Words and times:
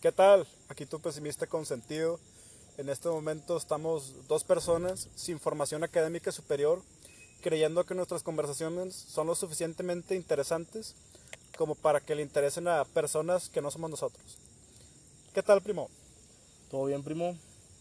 ¿Qué 0.00 0.12
tal? 0.12 0.46
Aquí 0.68 0.86
tu 0.86 1.00
pesimista 1.00 1.46
consentido. 1.46 2.20
En 2.76 2.88
este 2.88 3.08
momento 3.08 3.56
estamos 3.56 4.28
dos 4.28 4.44
personas 4.44 5.08
sin 5.16 5.40
formación 5.40 5.82
académica 5.82 6.30
superior 6.30 6.80
creyendo 7.42 7.84
que 7.84 7.94
nuestras 7.94 8.22
conversaciones 8.22 8.94
son 8.94 9.26
lo 9.26 9.34
suficientemente 9.34 10.14
interesantes 10.14 10.94
como 11.56 11.74
para 11.74 12.00
que 12.00 12.14
le 12.14 12.22
interesen 12.22 12.68
a 12.68 12.84
personas 12.84 13.48
que 13.48 13.60
no 13.60 13.70
somos 13.70 13.90
nosotros. 13.90 14.38
¿Qué 15.34 15.42
tal, 15.42 15.62
primo? 15.62 15.88
¿Todo 16.70 16.84
bien, 16.84 17.02
primo? 17.02 17.36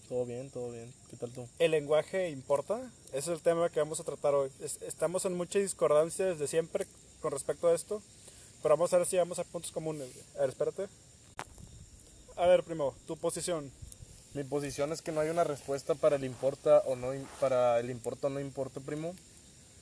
Todo 0.10 0.26
bien, 0.26 0.50
todo 0.50 0.72
bien. 0.72 0.92
¿Qué 1.10 1.18
tal 1.18 1.32
tú? 1.32 1.48
¿El 1.60 1.72
lenguaje 1.72 2.30
importa? 2.30 2.92
Ese 3.10 3.18
es 3.20 3.28
el 3.38 3.42
tema 3.42 3.70
que 3.70 3.80
vamos 3.80 4.00
a 4.00 4.04
tratar 4.04 4.34
hoy. 4.34 4.50
Es- 4.60 4.82
estamos 4.82 5.26
en 5.26 5.36
mucha 5.36 5.60
discordancia 5.60 6.26
desde 6.26 6.48
siempre 6.48 6.88
con 7.22 7.32
respecto 7.32 7.68
a 7.68 7.76
esto, 7.76 8.02
pero 8.64 8.76
vamos 8.76 8.94
a 8.94 8.98
ver 8.98 9.06
si 9.08 9.18
vamos 9.18 9.38
a 9.38 9.44
puntos 9.44 9.72
comunes. 9.72 10.10
A 10.38 10.42
ver, 10.42 10.50
espérate. 10.50 10.88
A 12.38 12.46
ver, 12.46 12.64
primo, 12.64 12.94
tu 13.08 13.18
posición. 13.18 13.72
Mi 14.34 14.44
posición 14.44 14.92
es 14.94 15.02
que 15.02 15.12
no 15.12 15.22
hay 15.22 15.30
una 15.30 15.44
respuesta 15.44 15.96
para 15.96 16.18
el 16.18 16.24
importa 16.24 16.84
o 16.86 16.96
no 16.96 17.12
para 17.40 17.80
el 17.80 17.90
importa 17.90 18.28
o 18.28 18.30
no 18.30 18.40
importa, 18.40 18.80
primo, 18.80 19.16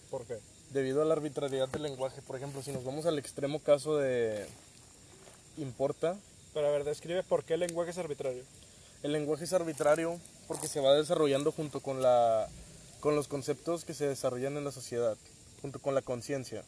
¿Por 0.09 0.25
qué? 0.25 0.37
debido 0.71 1.01
a 1.01 1.05
la 1.05 1.13
arbitrariedad 1.13 1.67
del 1.67 1.83
lenguaje. 1.83 2.21
Por 2.21 2.37
ejemplo, 2.37 2.61
si 2.63 2.71
nos 2.71 2.83
vamos 2.85 3.05
al 3.05 3.19
extremo 3.19 3.59
caso 3.59 3.97
de 3.97 4.45
importa, 5.57 6.15
Pero 6.53 6.67
a 6.67 6.71
ver, 6.71 6.85
describe 6.85 7.23
por 7.23 7.43
qué 7.43 7.55
el 7.55 7.61
lenguaje 7.61 7.91
es 7.91 7.97
arbitrario. 7.97 8.43
el 9.03 9.11
lenguaje 9.11 9.43
es 9.43 9.53
arbitrario 9.53 10.19
porque 10.47 10.67
se 10.67 10.79
va 10.79 10.93
desarrollando 10.93 11.51
junto 11.51 11.81
con 11.81 12.01
la 12.01 12.47
con 13.01 13.15
los 13.15 13.27
conceptos 13.27 13.83
que 13.85 13.93
se 13.93 14.07
desarrollan 14.07 14.57
en 14.57 14.63
la 14.63 14.71
sociedad, 14.71 15.17
junto 15.61 15.79
con 15.79 15.93
la 15.93 16.01
conciencia. 16.01 16.63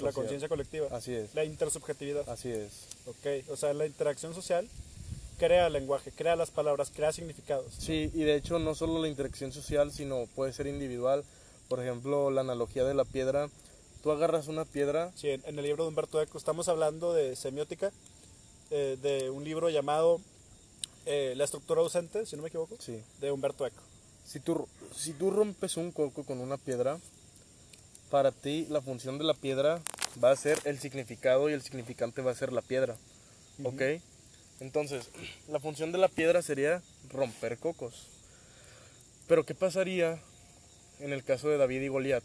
La 0.00 0.12
conciencia 0.12 0.48
colectiva. 0.48 0.88
Así 0.90 1.14
es. 1.14 1.34
La 1.34 1.44
intersubjetividad. 1.44 2.28
Así 2.28 2.50
es. 2.50 2.86
Ok, 3.06 3.48
o 3.50 3.56
sea, 3.56 3.72
la 3.74 3.86
interacción 3.86 4.34
social 4.34 4.68
crea 5.38 5.68
lenguaje, 5.68 6.12
crea 6.12 6.36
las 6.36 6.50
palabras, 6.50 6.90
crea 6.94 7.12
significados. 7.12 7.74
Sí, 7.78 8.10
y 8.14 8.24
de 8.24 8.36
hecho 8.36 8.58
no 8.58 8.74
solo 8.74 9.00
la 9.00 9.08
interacción 9.08 9.52
social, 9.52 9.92
sino 9.92 10.26
puede 10.34 10.52
ser 10.52 10.66
individual. 10.66 11.24
Por 11.68 11.80
ejemplo, 11.80 12.30
la 12.30 12.42
analogía 12.42 12.84
de 12.84 12.94
la 12.94 13.04
piedra. 13.04 13.48
Tú 14.02 14.12
agarras 14.12 14.46
una 14.46 14.64
piedra, 14.64 15.10
Sí, 15.16 15.30
en, 15.30 15.42
en 15.46 15.58
el 15.58 15.64
libro 15.64 15.82
de 15.84 15.88
Humberto 15.88 16.22
Eco 16.22 16.38
estamos 16.38 16.68
hablando 16.68 17.12
de 17.12 17.34
semiótica, 17.34 17.90
eh, 18.70 18.96
de 19.02 19.30
un 19.30 19.42
libro 19.42 19.68
llamado 19.68 20.20
eh, 21.06 21.34
La 21.36 21.44
estructura 21.44 21.80
ausente, 21.80 22.24
si 22.24 22.36
no 22.36 22.42
me 22.42 22.48
equivoco, 22.48 22.76
sí. 22.78 23.02
de 23.20 23.32
Humberto 23.32 23.66
Eco. 23.66 23.82
Si 24.24 24.40
tú, 24.40 24.68
si 24.94 25.12
tú 25.12 25.30
rompes 25.30 25.76
un 25.76 25.90
coco 25.92 26.24
con 26.24 26.38
una 26.38 26.56
piedra, 26.56 26.98
para 28.10 28.32
ti 28.32 28.66
la 28.70 28.80
función 28.80 29.18
de 29.18 29.24
la 29.24 29.34
piedra 29.34 29.80
va 30.22 30.30
a 30.30 30.36
ser 30.36 30.58
el 30.64 30.78
significado 30.78 31.50
y 31.50 31.52
el 31.52 31.62
significante 31.62 32.22
va 32.22 32.30
a 32.30 32.36
ser 32.36 32.52
la 32.52 32.62
piedra. 32.62 32.96
¿Ok? 33.62 33.82
Entonces, 34.60 35.10
la 35.48 35.60
función 35.60 35.92
de 35.92 35.98
la 35.98 36.08
piedra 36.08 36.42
sería 36.42 36.82
romper 37.10 37.58
cocos. 37.58 38.08
Pero 39.28 39.44
¿qué 39.44 39.54
pasaría 39.54 40.20
en 41.00 41.12
el 41.12 41.24
caso 41.24 41.48
de 41.48 41.58
David 41.58 41.82
y 41.82 41.88
Goliat? 41.88 42.24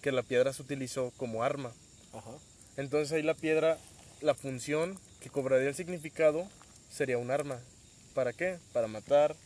Que 0.00 0.12
la 0.12 0.22
piedra 0.22 0.52
se 0.52 0.62
utilizó 0.62 1.12
como 1.16 1.42
arma. 1.42 1.72
Ajá. 2.12 2.32
Entonces 2.76 3.12
ahí 3.12 3.22
la 3.22 3.34
piedra, 3.34 3.78
la 4.20 4.34
función 4.34 4.98
que 5.20 5.30
cobraría 5.30 5.68
el 5.68 5.74
significado 5.74 6.48
sería 6.90 7.18
un 7.18 7.30
arma. 7.30 7.60
¿Para 8.14 8.32
qué? 8.32 8.58
Para 8.72 8.86
matar, 8.86 9.36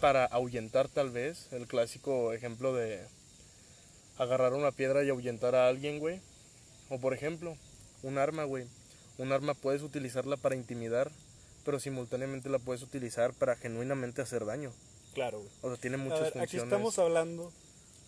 para 0.00 0.24
ahuyentar 0.24 0.88
tal 0.88 1.10
vez. 1.10 1.48
El 1.52 1.66
clásico 1.66 2.32
ejemplo 2.32 2.74
de 2.74 3.04
agarrar 4.18 4.52
una 4.54 4.72
piedra 4.72 5.04
y 5.04 5.10
ahuyentar 5.10 5.54
a 5.54 5.68
alguien, 5.68 5.98
güey. 5.98 6.20
O 6.90 6.98
por 6.98 7.14
ejemplo, 7.14 7.56
un 8.02 8.18
arma, 8.18 8.44
güey. 8.44 8.66
Un 9.18 9.32
arma 9.32 9.54
puedes 9.54 9.82
utilizarla 9.82 10.36
para 10.36 10.56
intimidar, 10.56 11.10
pero 11.64 11.80
simultáneamente 11.80 12.48
la 12.48 12.58
puedes 12.58 12.82
utilizar 12.82 13.32
para 13.32 13.56
genuinamente 13.56 14.22
hacer 14.22 14.44
daño. 14.44 14.72
Claro, 15.14 15.38
güey. 15.38 15.50
O 15.62 15.68
sea, 15.68 15.80
tiene 15.80 15.96
muchas 15.96 16.20
ver, 16.20 16.28
aquí 16.28 16.38
funciones. 16.38 16.64
estamos 16.64 16.98
hablando 16.98 17.52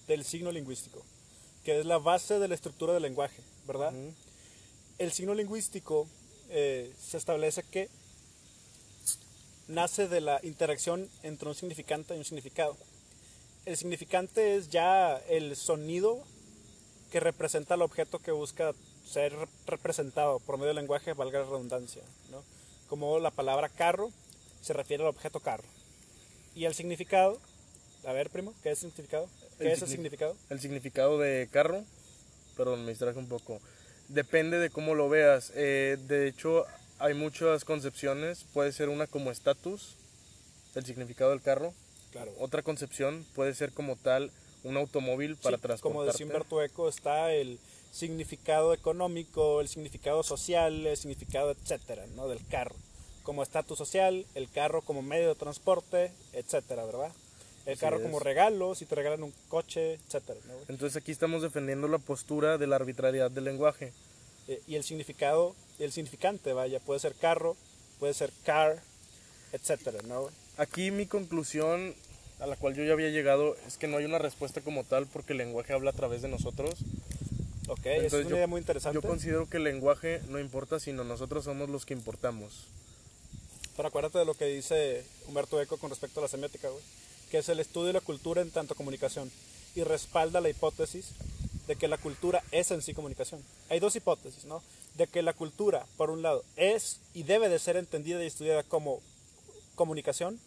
del 0.09 0.25
signo 0.25 0.53
lingüístico, 0.53 1.05
que 1.65 1.81
es 1.81 1.87
la 1.87 1.99
base 1.99 2.39
de 2.39 2.49
la 2.49 2.55
estructura 2.55 2.93
del 2.93 3.03
lenguaje, 3.03 3.43
¿verdad? 3.67 3.93
El 4.99 5.13
signo 5.13 5.35
lingüístico 5.35 6.09
eh, 6.49 6.93
se 7.01 7.17
establece 7.17 7.63
que 7.65 7.89
nace 9.69 10.09
de 10.09 10.21
la 10.21 10.41
interacción 10.43 11.09
entre 11.23 11.49
un 11.49 11.55
significante 11.55 12.15
y 12.15 12.19
un 12.19 12.25
significado. 12.25 12.77
El 13.67 13.77
significante 13.77 14.57
es 14.57 14.69
ya 14.71 15.19
el 15.29 15.57
sonido 15.57 16.23
que 17.11 17.21
representa 17.21 17.75
el 17.75 17.83
objeto 17.83 18.19
que 18.21 18.31
busca 18.31 18.73
ser 19.05 19.33
rep- 19.35 19.49
representado 19.67 20.39
por 20.41 20.57
medio 20.57 20.69
del 20.69 20.77
lenguaje, 20.77 21.13
valga 21.15 21.41
la 21.41 21.45
redundancia. 21.47 22.03
¿no? 22.31 22.43
Como 22.89 23.19
la 23.19 23.31
palabra 23.33 23.69
carro 23.69 24.11
se 24.63 24.73
refiere 24.73 25.03
al 25.03 25.09
objeto 25.11 25.41
carro. 25.41 25.65
Y 26.55 26.65
el 26.65 26.75
significado, 26.75 27.39
a 28.05 28.13
ver, 28.13 28.31
primo, 28.31 28.55
¿qué 28.63 28.71
es 28.71 28.83
el 28.85 28.91
significado? 28.91 29.29
¿Qué 29.59 29.65
El 29.67 29.73
es 29.73 29.83
el 29.83 29.89
signi- 29.89 29.93
significado? 29.93 30.37
El 30.49 30.61
significado 30.61 31.19
de 31.19 31.49
carro, 31.51 31.85
perdón, 32.57 32.85
me 32.85 32.91
distraje 32.91 33.19
un 33.19 33.29
poco. 33.29 33.61
Depende 34.09 34.59
de 34.59 34.71
cómo 34.71 34.95
lo 34.95 35.09
veas. 35.09 35.51
Eh, 35.57 35.99
de 36.07 36.29
hecho, 36.29 36.65
hay 37.01 37.15
muchas 37.15 37.65
concepciones. 37.65 38.45
Puede 38.55 38.71
ser 38.73 38.89
una 38.89 39.07
como 39.09 39.31
estatus, 39.33 39.97
el 40.77 40.87
significado 40.87 41.31
del 41.33 41.43
carro. 41.43 41.75
Claro. 42.17 42.33
Otra 42.39 42.63
concepción 42.63 43.27
puede 43.35 43.55
ser 43.55 43.73
como 43.73 43.97
tal 43.97 44.31
un 44.65 44.77
automóvil 44.77 45.37
para 45.37 45.57
Sí, 45.57 45.63
transportarte. 45.63 45.83
Como 45.83 46.05
decía 46.05 46.27
Humberto 46.27 46.63
Eco, 46.63 46.89
está 46.89 47.33
el 47.33 47.59
significado 47.93 48.73
económico, 48.75 49.61
el 49.61 49.69
significado 49.69 50.23
social, 50.23 50.87
el 50.87 50.97
significado, 50.97 51.51
etcétera, 51.51 52.07
¿no? 52.15 52.29
Del 52.29 52.45
carro. 52.47 52.75
Como 53.23 53.43
estatus 53.43 53.79
social, 53.79 54.25
el 54.35 54.51
carro 54.51 54.83
como 54.83 55.03
medio 55.03 55.29
de 55.29 55.35
transporte, 55.35 56.13
etcétera, 56.33 56.85
¿verdad? 56.85 57.13
El 57.65 57.73
Así 57.73 57.81
carro 57.81 57.97
es. 57.97 58.03
como 58.03 58.19
regalo, 58.21 58.75
si 58.75 58.87
te 58.87 58.95
regalan 58.95 59.23
un 59.25 59.35
coche, 59.49 59.95
etcétera, 59.95 60.39
¿no? 60.47 60.55
Entonces 60.69 60.97
aquí 60.97 61.11
estamos 61.13 61.43
defendiendo 61.43 61.89
la 61.89 61.99
postura 61.99 62.59
de 62.59 62.67
la 62.67 62.77
arbitrariedad 62.77 63.31
del 63.31 63.45
lenguaje. 63.45 63.93
Eh, 64.49 64.63
Y 64.69 64.77
el 64.77 64.85
significado, 64.85 65.55
el 65.79 65.91
significante, 65.93 66.53
vaya, 66.53 66.79
puede 66.81 67.01
ser 67.01 67.15
carro, 67.15 67.57
puede 67.99 68.15
ser 68.15 68.31
car, 68.45 68.81
etcétera, 69.53 69.99
¿no? 70.07 70.29
Aquí 70.59 70.91
mi 70.93 71.07
conclusión 71.07 71.95
a 72.39 72.47
la 72.47 72.57
cual 72.57 72.75
yo 72.75 72.85
ya 72.85 72.93
había 72.93 73.09
llegado 73.11 73.57
es 73.67 73.79
que 73.79 73.89
no 73.89 73.97
hay 73.97 74.05
una 74.05 74.19
respuesta 74.19 74.61
como 74.61 74.85
tal 74.85 75.07
porque 75.07 75.33
el 75.33 75.39
lenguaje 75.39 75.73
habla 75.73 75.91
a 75.91 75.95
través 75.95 76.23
de 76.23 76.29
nosotros. 76.29 76.75
Ok, 77.69 77.79
esa 77.87 77.91
es 77.97 78.03
Entonces 78.05 78.21
una 78.27 78.31
yo- 78.31 78.37
idea 78.37 78.47
muy 78.47 78.61
interesante. 78.61 78.95
Yo 78.95 79.03
considero 79.09 79.49
que 79.49 79.57
el 79.57 79.65
lenguaje 79.65 80.21
no 80.29 80.39
importa, 80.39 80.79
sino 80.79 81.03
nosotros 81.05 81.45
somos 81.45 81.69
los 81.69 81.85
que 81.87 81.95
importamos. 81.95 82.65
Pero 83.77 83.89
acuérdate 83.89 84.19
de 84.19 84.25
lo 84.25 84.35
que 84.35 84.47
dice 84.47 85.05
Humberto 85.29 85.61
Eco 85.61 85.77
con 85.79 85.91
respecto 85.91 86.21
a 86.21 86.23
la 86.23 86.29
semiótica, 86.29 86.69
güey, 86.69 86.83
que 87.31 87.39
es 87.39 87.49
el 87.49 87.61
estudio 87.61 87.89
de 87.89 87.93
la 87.95 88.01
cultura 88.01 88.41
en 88.43 88.51
tanto 88.51 88.75
comunicación 88.75 89.31
y 89.75 89.83
respalda 89.83 90.41
la 90.41 90.49
hipótesis 90.49 91.07
de 91.67 91.77
que 91.77 91.89
la 91.89 91.99
cultura 91.99 92.43
es 92.53 92.71
en 92.71 92.81
sí 92.81 92.95
comunicación. 92.95 93.43
Hay 93.69 93.81
dos 93.81 93.97
hipótesis, 93.97 94.45
¿no? 94.45 94.63
De 94.95 95.07
que 95.09 95.21
la 95.23 95.33
cultura, 95.33 95.85
por 95.97 96.11
un 96.11 96.23
lado, 96.23 96.45
es 96.57 97.01
y 97.13 97.25
debe 97.25 97.49
de 97.49 97.59
ser 97.59 97.77
entendida 97.77 98.23
y 98.23 98.27
estudiada 98.29 98.63
como 98.63 99.01
comunicación 99.75 100.39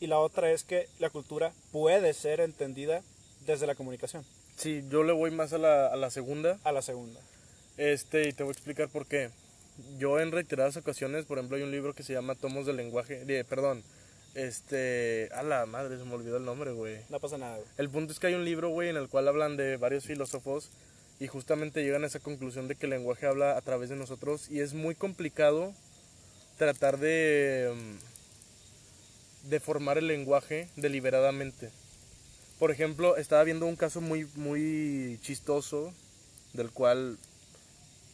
y 0.00 0.06
la 0.06 0.18
otra 0.18 0.50
es 0.50 0.64
que 0.64 0.88
la 0.98 1.10
cultura 1.10 1.52
puede 1.72 2.12
ser 2.14 2.40
entendida 2.40 3.02
desde 3.46 3.66
la 3.66 3.74
comunicación, 3.74 4.24
Sí, 4.56 4.84
yo 4.90 5.02
le 5.04 5.12
voy 5.12 5.30
más 5.30 5.54
a 5.54 5.58
la, 5.58 5.86
a 5.86 5.96
la 5.96 6.10
segunda. 6.10 6.58
a 6.64 6.72
la 6.72 6.82
segunda. 6.82 7.18
Este, 7.78 8.28
y 8.28 8.32
te 8.34 8.42
voy 8.42 8.50
a 8.50 8.52
explicar 8.52 8.88
por 8.90 9.06
qué. 9.06 9.30
Yo 9.98 10.20
en 10.20 10.32
reiteradas 10.32 10.76
ocasiones, 10.76 11.24
por 11.24 11.38
ejemplo, 11.38 11.56
hay 11.56 11.62
un 11.62 11.70
libro 11.70 11.94
que 11.94 12.02
se 12.02 12.12
llama 12.12 12.34
Tomos 12.34 12.66
del 12.66 12.76
lenguaje, 12.76 13.24
de, 13.24 13.42
perdón, 13.44 13.82
este, 14.34 15.30
a 15.32 15.42
la 15.42 15.64
madre, 15.64 15.96
se 15.96 16.04
me 16.04 16.14
olvidó 16.14 16.36
el 16.36 16.44
nombre, 16.44 16.72
güey. 16.72 16.98
No 17.08 17.18
pasa 17.20 17.38
nada, 17.38 17.56
güey. 17.56 17.68
El 17.78 17.88
punto 17.88 18.12
es 18.12 18.18
que 18.18 18.26
hay 18.26 18.34
un 18.34 18.44
libro, 18.44 18.68
güey, 18.68 18.90
en 18.90 18.96
el 18.96 19.08
cual 19.08 19.28
hablan 19.28 19.56
de 19.56 19.78
varios 19.78 20.04
filósofos 20.04 20.68
y 21.18 21.26
justamente 21.26 21.82
llegan 21.82 22.04
a 22.04 22.08
esa 22.08 22.20
conclusión 22.20 22.68
de 22.68 22.74
que 22.74 22.84
el 22.86 22.90
lenguaje 22.90 23.26
habla 23.26 23.56
a 23.56 23.60
través 23.62 23.88
de 23.88 23.96
nosotros 23.96 24.50
y 24.50 24.60
es 24.60 24.74
muy 24.74 24.94
complicado 24.94 25.72
tratar 26.58 26.98
de, 26.98 27.72
mm, 27.74 28.09
de 29.44 29.60
formar 29.60 29.98
el 29.98 30.06
lenguaje 30.06 30.68
deliberadamente. 30.76 31.70
Por 32.58 32.70
ejemplo, 32.70 33.16
estaba 33.16 33.42
viendo 33.44 33.66
un 33.66 33.76
caso 33.76 34.00
muy, 34.00 34.26
muy 34.34 35.18
chistoso 35.22 35.92
del 36.52 36.70
cual 36.70 37.18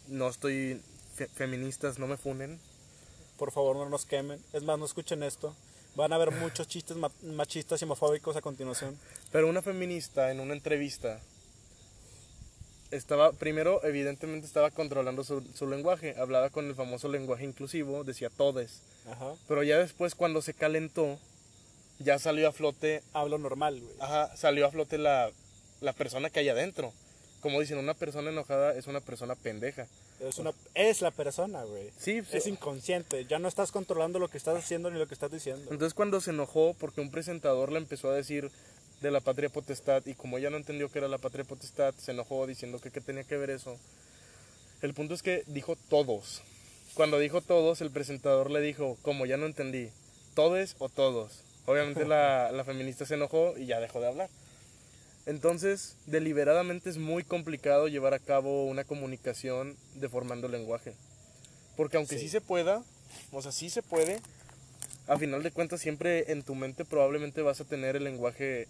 no 0.08 0.28
estoy, 0.28 0.80
fe- 1.16 1.28
feministas 1.28 1.98
no 1.98 2.06
me 2.06 2.16
funen, 2.16 2.58
Por 3.38 3.50
favor, 3.52 3.76
no 3.76 3.88
nos 3.88 4.06
quemen. 4.06 4.40
Es 4.52 4.62
más, 4.62 4.78
no 4.78 4.86
escuchen 4.86 5.22
esto. 5.22 5.54
Van 5.94 6.12
a 6.12 6.16
haber 6.16 6.30
muchos 6.40 6.68
chistes 6.68 6.96
ma- 6.96 7.10
machistas 7.22 7.80
y 7.80 7.84
homofóbicos 7.84 8.36
a 8.36 8.40
continuación. 8.40 8.98
Pero 9.32 9.48
una 9.48 9.62
feminista 9.62 10.30
en 10.30 10.40
una 10.40 10.54
entrevista 10.54 11.20
estaba, 12.90 13.32
primero, 13.32 13.84
evidentemente 13.84 14.46
estaba 14.46 14.70
controlando 14.70 15.24
su, 15.24 15.42
su 15.54 15.66
lenguaje, 15.66 16.14
hablaba 16.18 16.50
con 16.50 16.66
el 16.66 16.74
famoso 16.74 17.08
lenguaje 17.08 17.44
inclusivo, 17.44 18.04
decía 18.04 18.30
todes. 18.30 18.80
Ajá. 19.10 19.34
Pero 19.48 19.62
ya 19.62 19.78
después, 19.78 20.14
cuando 20.14 20.42
se 20.42 20.54
calentó, 20.54 21.18
ya 21.98 22.18
salió 22.18 22.48
a 22.48 22.52
flote, 22.52 23.02
Hablo 23.12 23.38
normal, 23.38 23.80
güey. 23.80 23.94
ajá, 24.00 24.36
salió 24.36 24.66
a 24.66 24.70
flote 24.70 24.98
la, 24.98 25.30
la 25.80 25.92
persona 25.92 26.30
que 26.30 26.40
hay 26.40 26.48
adentro. 26.48 26.92
Como 27.40 27.60
dicen, 27.60 27.78
una 27.78 27.94
persona 27.94 28.30
enojada 28.30 28.74
es 28.74 28.86
una 28.86 29.00
persona 29.00 29.34
pendeja. 29.34 29.86
Es, 30.18 30.38
una, 30.38 30.52
es 30.74 31.02
la 31.02 31.10
persona, 31.10 31.62
güey. 31.64 31.90
Sí, 31.98 32.22
sí. 32.22 32.36
Es 32.38 32.46
inconsciente. 32.46 33.26
Ya 33.26 33.38
no 33.38 33.46
estás 33.46 33.70
controlando 33.70 34.18
lo 34.18 34.28
que 34.28 34.38
estás 34.38 34.56
haciendo 34.56 34.90
ni 34.90 34.98
lo 34.98 35.06
que 35.06 35.14
estás 35.14 35.30
diciendo. 35.30 35.62
Entonces 35.70 35.94
cuando 35.94 36.20
se 36.20 36.30
enojó 36.30 36.74
porque 36.80 37.02
un 37.02 37.10
presentador 37.10 37.70
le 37.70 37.78
empezó 37.78 38.10
a 38.10 38.14
decir 38.14 38.50
de 39.00 39.10
la 39.10 39.20
patria 39.20 39.48
potestad 39.48 40.04
y 40.06 40.14
como 40.14 40.38
ella 40.38 40.50
no 40.50 40.56
entendió 40.56 40.90
que 40.90 40.98
era 40.98 41.08
la 41.08 41.18
patria 41.18 41.44
potestad, 41.44 41.94
se 41.96 42.12
enojó 42.12 42.46
diciendo 42.46 42.78
que 42.78 42.90
qué 42.90 43.00
tenía 43.00 43.24
que 43.24 43.36
ver 43.36 43.50
eso. 43.50 43.78
El 44.82 44.94
punto 44.94 45.14
es 45.14 45.22
que 45.22 45.42
dijo 45.46 45.76
todos. 45.88 46.42
Cuando 46.94 47.18
dijo 47.18 47.40
todos, 47.40 47.80
el 47.80 47.90
presentador 47.90 48.50
le 48.50 48.60
dijo, 48.60 48.96
como 49.02 49.26
ya 49.26 49.36
no 49.36 49.46
entendí, 49.46 49.90
todes 50.34 50.76
o 50.78 50.88
todos. 50.88 51.42
Obviamente 51.66 52.06
la, 52.06 52.50
la 52.54 52.64
feminista 52.64 53.04
se 53.04 53.14
enojó 53.14 53.54
y 53.56 53.66
ya 53.66 53.80
dejó 53.80 54.00
de 54.00 54.08
hablar. 54.08 54.30
Entonces, 55.26 55.96
deliberadamente 56.06 56.88
es 56.88 56.98
muy 56.98 57.24
complicado 57.24 57.88
llevar 57.88 58.14
a 58.14 58.20
cabo 58.20 58.66
una 58.66 58.84
comunicación 58.84 59.76
deformando 59.96 60.46
el 60.46 60.52
lenguaje. 60.52 60.94
Porque 61.76 61.96
aunque 61.96 62.16
sí. 62.16 62.22
Sí. 62.22 62.28
se 62.28 62.40
pueda, 62.40 62.82
o 63.32 63.42
sea, 63.42 63.50
sí 63.50 63.68
se 63.68 63.82
puede, 63.82 64.20
a 65.08 65.18
final 65.18 65.42
de 65.42 65.50
cuentas 65.50 65.80
siempre 65.80 66.30
en 66.32 66.42
tu 66.42 66.54
mente 66.54 66.84
probablemente 66.84 67.42
vas 67.42 67.60
a 67.60 67.64
tener 67.64 67.96
el 67.96 68.04
lenguaje 68.04 68.68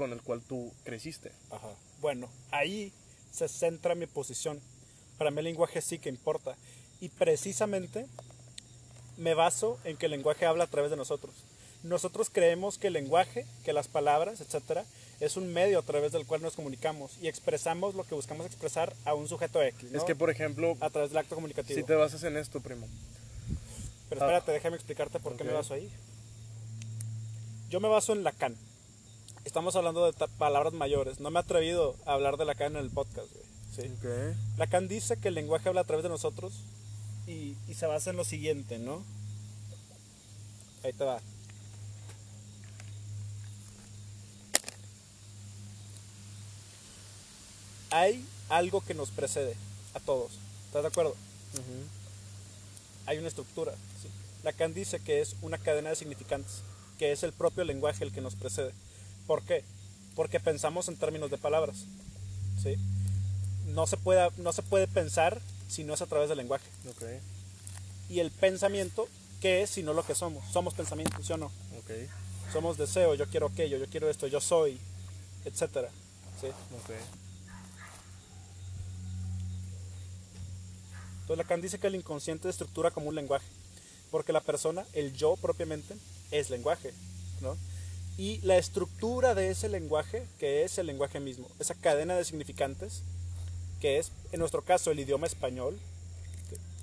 con 0.00 0.12
el 0.12 0.22
cual 0.22 0.40
tú 0.40 0.72
creciste. 0.82 1.30
Ajá. 1.50 1.68
Bueno, 2.00 2.30
ahí 2.52 2.90
se 3.30 3.48
centra 3.48 3.94
mi 3.94 4.06
posición. 4.06 4.58
Para 5.18 5.30
mí 5.30 5.40
el 5.40 5.44
lenguaje 5.44 5.82
sí 5.82 5.98
que 5.98 6.08
importa. 6.08 6.56
Y 7.02 7.10
precisamente 7.10 8.06
me 9.18 9.34
baso 9.34 9.78
en 9.84 9.98
que 9.98 10.06
el 10.06 10.12
lenguaje 10.12 10.46
habla 10.46 10.64
a 10.64 10.68
través 10.68 10.90
de 10.90 10.96
nosotros. 10.96 11.34
Nosotros 11.82 12.30
creemos 12.32 12.78
que 12.78 12.86
el 12.86 12.94
lenguaje, 12.94 13.44
que 13.62 13.74
las 13.74 13.88
palabras, 13.88 14.40
etcétera, 14.40 14.86
es 15.20 15.36
un 15.36 15.52
medio 15.52 15.78
a 15.78 15.82
través 15.82 16.12
del 16.12 16.24
cual 16.24 16.40
nos 16.40 16.56
comunicamos 16.56 17.18
y 17.20 17.28
expresamos 17.28 17.94
lo 17.94 18.04
que 18.04 18.14
buscamos 18.14 18.46
expresar 18.46 18.94
a 19.04 19.12
un 19.12 19.28
sujeto 19.28 19.62
X, 19.62 19.90
¿no? 19.90 19.98
Es 19.98 20.04
que, 20.04 20.16
por 20.16 20.30
ejemplo, 20.30 20.78
a 20.80 20.88
través 20.88 21.10
del 21.10 21.18
acto 21.18 21.34
comunicativo. 21.34 21.78
si 21.78 21.84
te 21.84 21.94
basas 21.94 22.22
en 22.24 22.38
esto, 22.38 22.62
primo. 22.62 22.88
Pero 24.08 24.22
espérate, 24.22 24.52
déjame 24.52 24.76
explicarte 24.76 25.20
por 25.20 25.36
qué 25.36 25.44
me 25.44 25.52
baso 25.52 25.74
ahí. 25.74 25.90
Yo 27.68 27.80
me 27.80 27.88
baso 27.88 28.14
en 28.14 28.24
Lacan. 28.24 28.56
Estamos 29.44 29.74
hablando 29.74 30.04
de 30.04 30.28
palabras 30.38 30.72
mayores. 30.72 31.18
No 31.18 31.30
me 31.30 31.38
he 31.38 31.42
atrevido 31.42 31.96
a 32.06 32.12
hablar 32.12 32.36
de 32.36 32.44
Lacan 32.44 32.76
en 32.76 32.82
el 32.82 32.90
podcast, 32.90 33.28
güey. 33.32 33.44
¿sí? 33.74 33.92
Ok. 33.98 34.36
Lacan 34.58 34.86
dice 34.86 35.16
que 35.16 35.28
el 35.28 35.34
lenguaje 35.34 35.68
habla 35.68 35.80
a 35.80 35.84
través 35.84 36.02
de 36.02 36.08
nosotros 36.08 36.52
y, 37.26 37.56
y 37.68 37.74
se 37.74 37.86
basa 37.86 38.10
en 38.10 38.16
lo 38.16 38.24
siguiente, 38.24 38.78
¿no? 38.78 39.02
Ahí 40.84 40.92
te 40.92 41.04
va. 41.04 41.20
Hay 47.90 48.24
algo 48.50 48.82
que 48.82 48.94
nos 48.94 49.10
precede 49.10 49.56
a 49.94 50.00
todos. 50.00 50.32
¿Estás 50.66 50.82
de 50.82 50.88
acuerdo? 50.88 51.16
Hay 53.06 53.18
una 53.18 53.28
estructura. 53.28 53.72
¿sí? 54.02 54.08
Lacan 54.44 54.74
dice 54.74 55.00
que 55.00 55.20
es 55.20 55.34
una 55.42 55.58
cadena 55.58 55.90
de 55.90 55.96
significantes, 55.96 56.62
que 56.98 57.10
es 57.10 57.22
el 57.22 57.32
propio 57.32 57.64
lenguaje 57.64 58.04
el 58.04 58.12
que 58.12 58.20
nos 58.20 58.36
precede. 58.36 58.72
¿Por 59.30 59.44
qué? 59.44 59.62
Porque 60.16 60.40
pensamos 60.40 60.88
en 60.88 60.96
términos 60.96 61.30
de 61.30 61.38
palabras. 61.38 61.84
¿sí? 62.60 62.74
No, 63.68 63.86
se 63.86 63.96
puede, 63.96 64.28
no 64.38 64.52
se 64.52 64.62
puede 64.62 64.88
pensar 64.88 65.40
si 65.68 65.84
no 65.84 65.94
es 65.94 66.02
a 66.02 66.06
través 66.06 66.28
del 66.28 66.38
lenguaje. 66.38 66.68
Ok. 66.88 67.04
Y 68.08 68.18
el 68.18 68.32
pensamiento, 68.32 69.06
¿qué 69.40 69.62
es 69.62 69.70
si 69.70 69.84
no 69.84 69.92
lo 69.92 70.04
que 70.04 70.16
somos? 70.16 70.44
Somos 70.50 70.74
pensamiento, 70.74 71.22
¿sí 71.22 71.32
o 71.32 71.36
no? 71.36 71.46
Ok. 71.46 71.92
Somos 72.52 72.76
deseo, 72.76 73.14
yo 73.14 73.28
quiero 73.28 73.46
aquello, 73.46 73.78
yo 73.78 73.86
quiero 73.86 74.10
esto, 74.10 74.26
yo 74.26 74.40
soy, 74.40 74.80
etcétera. 75.44 75.90
¿sí? 76.40 76.48
Ok. 76.48 76.90
Entonces 81.20 81.36
Lacan 81.36 81.60
dice 81.60 81.78
que 81.78 81.86
el 81.86 81.94
inconsciente 81.94 82.48
estructura 82.48 82.90
como 82.90 83.08
un 83.08 83.14
lenguaje, 83.14 83.46
porque 84.10 84.32
la 84.32 84.40
persona, 84.40 84.84
el 84.92 85.12
yo 85.12 85.36
propiamente, 85.36 85.94
es 86.32 86.50
lenguaje, 86.50 86.92
¿no? 87.40 87.56
Y 88.20 88.38
la 88.42 88.58
estructura 88.58 89.34
de 89.34 89.48
ese 89.48 89.70
lenguaje, 89.70 90.26
que 90.38 90.62
es 90.62 90.76
el 90.76 90.86
lenguaje 90.86 91.20
mismo, 91.20 91.48
esa 91.58 91.74
cadena 91.74 92.14
de 92.14 92.26
significantes, 92.26 93.02
que 93.80 93.96
es, 93.96 94.12
en 94.30 94.40
nuestro 94.40 94.60
caso, 94.60 94.90
el 94.90 95.00
idioma 95.00 95.26
español, 95.26 95.78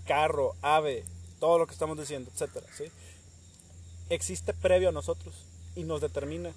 carro, 0.08 0.56
ave, 0.64 1.04
todo 1.40 1.60
lo 1.60 1.68
que 1.68 1.74
estamos 1.74 1.96
diciendo, 2.00 2.32
etcétera, 2.34 2.66
¿sí? 2.76 2.86
existe 4.10 4.52
previo 4.56 4.90
a 4.90 4.92
nosotros 4.92 5.36
y 5.76 5.84
nos 5.84 6.02
determina, 6.02 6.54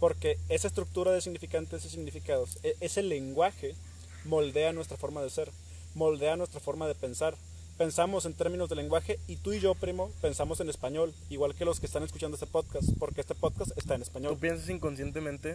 porque 0.00 0.36
esa 0.48 0.66
estructura 0.66 1.12
de 1.12 1.20
significantes 1.20 1.84
y 1.84 1.88
significados, 1.88 2.58
e- 2.64 2.74
ese 2.80 3.04
lenguaje 3.04 3.76
moldea 4.24 4.72
nuestra 4.72 4.96
forma 4.96 5.22
de 5.22 5.30
ser, 5.30 5.52
moldea 5.94 6.36
nuestra 6.36 6.58
forma 6.58 6.88
de 6.88 6.96
pensar. 6.96 7.36
Pensamos 7.78 8.26
en 8.26 8.34
términos 8.34 8.68
de 8.68 8.74
lenguaje 8.74 9.20
y 9.28 9.36
tú 9.36 9.52
y 9.52 9.60
yo, 9.60 9.74
primo, 9.76 10.10
pensamos 10.20 10.58
en 10.58 10.68
español, 10.68 11.14
igual 11.30 11.54
que 11.54 11.64
los 11.64 11.78
que 11.78 11.86
están 11.86 12.02
escuchando 12.02 12.34
este 12.34 12.48
podcast, 12.48 12.88
porque 12.98 13.20
este 13.20 13.36
podcast 13.36 13.70
está 13.78 13.94
en 13.94 14.00
¿Tú 14.00 14.04
español. 14.04 14.36
piensas 14.36 14.68
inconscientemente? 14.68 15.54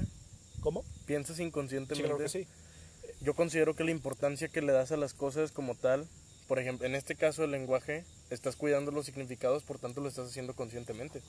¿Cómo? 0.61 0.85
¿Piensas 1.05 1.35
Sí, 1.37 1.43
inconscientemente? 1.43 2.07
claro 2.07 2.17
que 2.23 2.29
sí. 2.29 2.47
Yo 3.19 3.33
considero 3.33 3.75
que 3.75 3.83
la 3.83 3.91
importancia 3.91 4.47
que 4.47 4.61
le 4.61 4.71
das 4.71 4.93
a 4.93 4.97
las 4.97 5.13
cosas 5.13 5.51
como 5.51 5.75
tal, 5.75 6.07
por 6.47 6.59
ejemplo, 6.59 6.87
en 6.87 6.95
este 6.95 7.15
caso 7.15 7.43
el 7.43 7.51
lenguaje, 7.51 8.05
estás 8.29 8.55
cuidando 8.55 8.91
los 8.91 9.05
significados, 9.05 9.63
por 9.63 9.77
tanto 9.77 9.99
lo 9.99 10.07
estás 10.07 10.29
haciendo 10.29 10.53
conscientemente. 10.53 11.21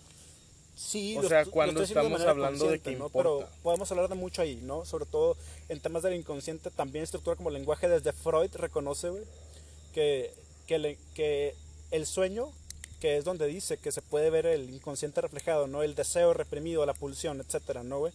Sí, 0.77 1.17
O 1.19 1.23
lo 1.23 1.29
sea, 1.29 1.45
lo 1.45 1.51
cuando 1.51 1.83
haciendo 1.83 2.03
estamos 2.03 2.13
manera 2.13 2.31
hablando 2.31 2.69
de 2.69 2.79
que 2.79 2.91
¿no? 2.93 3.07
importa. 3.07 3.19
Pero 3.19 3.49
podemos 3.65 3.91
hablar 3.91 4.09
de 4.09 4.15
mucho 4.15 4.43
ahí, 4.43 4.61
¿no? 4.63 4.85
Sobre 4.85 5.07
todo 5.07 5.37
en 5.69 5.81
temas 5.81 6.05
del 6.05 6.15
inconsciente, 6.15 6.71
también 6.71 7.03
estructura 7.03 7.35
como 7.37 7.51
lenguaje. 7.51 7.89
Desde 7.89 8.13
Freud 8.13 8.51
reconoce, 8.55 9.09
güey, 9.11 9.23
que, 9.93 10.33
que, 10.67 10.79
le- 10.79 10.99
que 11.15 11.55
el 11.91 12.07
sueño, 12.07 12.49
que 13.01 13.17
es 13.17 13.25
donde 13.25 13.47
dice 13.47 13.77
que 13.79 13.93
se 13.93 14.03
puede 14.03 14.31
ver 14.31 14.47
el 14.47 14.71
inconsciente 14.71 15.21
reflejado, 15.21 15.67
¿no? 15.67 15.83
El 15.83 15.95
deseo 15.95 16.33
reprimido, 16.35 16.85
la 16.87 16.95
pulsión, 16.95 17.41
etcétera, 17.41 17.83
¿no, 17.83 17.99
güey? 18.01 18.13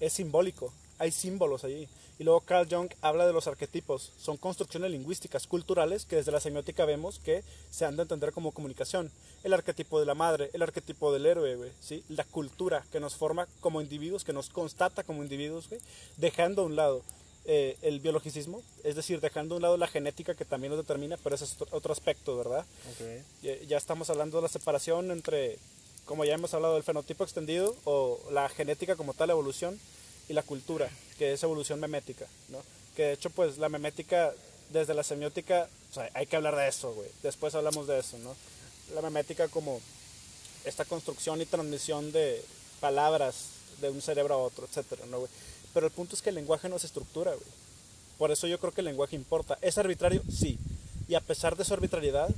Es 0.00 0.12
simbólico, 0.14 0.72
hay 0.98 1.12
símbolos 1.12 1.64
allí. 1.64 1.88
Y 2.18 2.24
luego 2.24 2.40
Carl 2.42 2.68
Jung 2.70 2.90
habla 3.00 3.26
de 3.26 3.32
los 3.32 3.46
arquetipos. 3.48 4.12
Son 4.18 4.36
construcciones 4.36 4.90
lingüísticas, 4.90 5.46
culturales, 5.46 6.04
que 6.04 6.16
desde 6.16 6.30
la 6.30 6.40
semiótica 6.40 6.84
vemos 6.84 7.18
que 7.18 7.42
se 7.70 7.84
han 7.84 7.96
de 7.96 8.02
entender 8.02 8.32
como 8.32 8.52
comunicación. 8.52 9.10
El 9.42 9.54
arquetipo 9.54 9.98
de 9.98 10.06
la 10.06 10.14
madre, 10.14 10.50
el 10.52 10.62
arquetipo 10.62 11.12
del 11.12 11.26
héroe, 11.26 11.56
güey, 11.56 11.72
¿sí? 11.80 12.04
La 12.08 12.24
cultura 12.24 12.84
que 12.92 13.00
nos 13.00 13.16
forma 13.16 13.48
como 13.60 13.80
individuos, 13.80 14.24
que 14.24 14.32
nos 14.32 14.50
constata 14.50 15.02
como 15.02 15.22
individuos, 15.22 15.68
güey, 15.68 15.80
dejando 16.18 16.62
a 16.62 16.66
un 16.66 16.76
lado 16.76 17.02
eh, 17.44 17.76
el 17.82 18.00
biologicismo, 18.00 18.62
es 18.84 18.94
decir, 18.96 19.20
dejando 19.20 19.54
a 19.54 19.56
un 19.56 19.62
lado 19.62 19.76
la 19.76 19.88
genética 19.88 20.34
que 20.34 20.44
también 20.44 20.70
nos 20.72 20.80
determina, 20.84 21.16
pero 21.16 21.34
ese 21.34 21.44
es 21.44 21.56
otro- 21.70 21.92
aspecto, 21.92 22.36
¿verdad? 22.36 22.64
Ok. 22.92 23.06
Ya, 23.42 23.56
ya 23.66 23.76
estamos 23.76 24.10
hablando 24.10 24.36
de 24.38 24.42
la 24.42 24.48
separación 24.48 25.10
entre, 25.10 25.58
como 26.04 26.24
ya 26.24 26.34
hemos 26.34 26.54
hablado, 26.54 26.76
el 26.76 26.82
fenotipo 26.84 27.24
extendido 27.24 27.74
o 27.84 28.18
la 28.30 28.48
genética 28.48 28.94
como 28.96 29.12
tal, 29.14 29.30
evolución, 29.30 29.78
y 30.28 30.34
la 30.34 30.42
cultura, 30.44 30.88
que 31.18 31.32
es 31.32 31.42
evolución 31.42 31.80
memética, 31.80 32.26
¿no? 32.48 32.58
Que 32.94 33.02
de 33.06 33.12
hecho, 33.14 33.30
pues 33.30 33.58
la 33.58 33.68
memética, 33.68 34.32
desde 34.70 34.94
la 34.94 35.02
semiótica, 35.02 35.68
o 35.90 35.94
sea, 35.94 36.08
hay 36.14 36.26
que 36.26 36.36
hablar 36.36 36.54
de 36.56 36.68
eso, 36.68 36.92
güey. 36.94 37.08
Después 37.24 37.54
hablamos 37.56 37.86
de 37.88 37.98
eso, 37.98 38.16
¿no? 38.18 38.34
La 38.94 39.02
memética 39.02 39.48
como 39.48 39.80
esta 40.64 40.84
construcción 40.84 41.40
y 41.40 41.46
transmisión 41.46 42.12
de 42.12 42.40
palabras 42.80 43.46
de 43.80 43.90
un 43.90 44.00
cerebro 44.00 44.34
a 44.34 44.38
otro, 44.38 44.64
etcétera, 44.66 45.04
¿no, 45.06 45.18
güey? 45.18 45.30
Pero 45.74 45.86
el 45.86 45.92
punto 45.92 46.14
es 46.14 46.22
que 46.22 46.28
el 46.30 46.34
lenguaje 46.36 46.68
no 46.68 46.78
se 46.78 46.86
estructura, 46.86 47.30
güey. 47.32 47.46
Por 48.18 48.30
eso 48.30 48.46
yo 48.46 48.58
creo 48.58 48.72
que 48.72 48.82
el 48.82 48.86
lenguaje 48.86 49.16
importa. 49.16 49.58
¿Es 49.62 49.78
arbitrario? 49.78 50.22
Sí. 50.30 50.58
Y 51.08 51.14
a 51.14 51.20
pesar 51.20 51.56
de 51.56 51.64
su 51.64 51.74
arbitrariedad, 51.74 52.28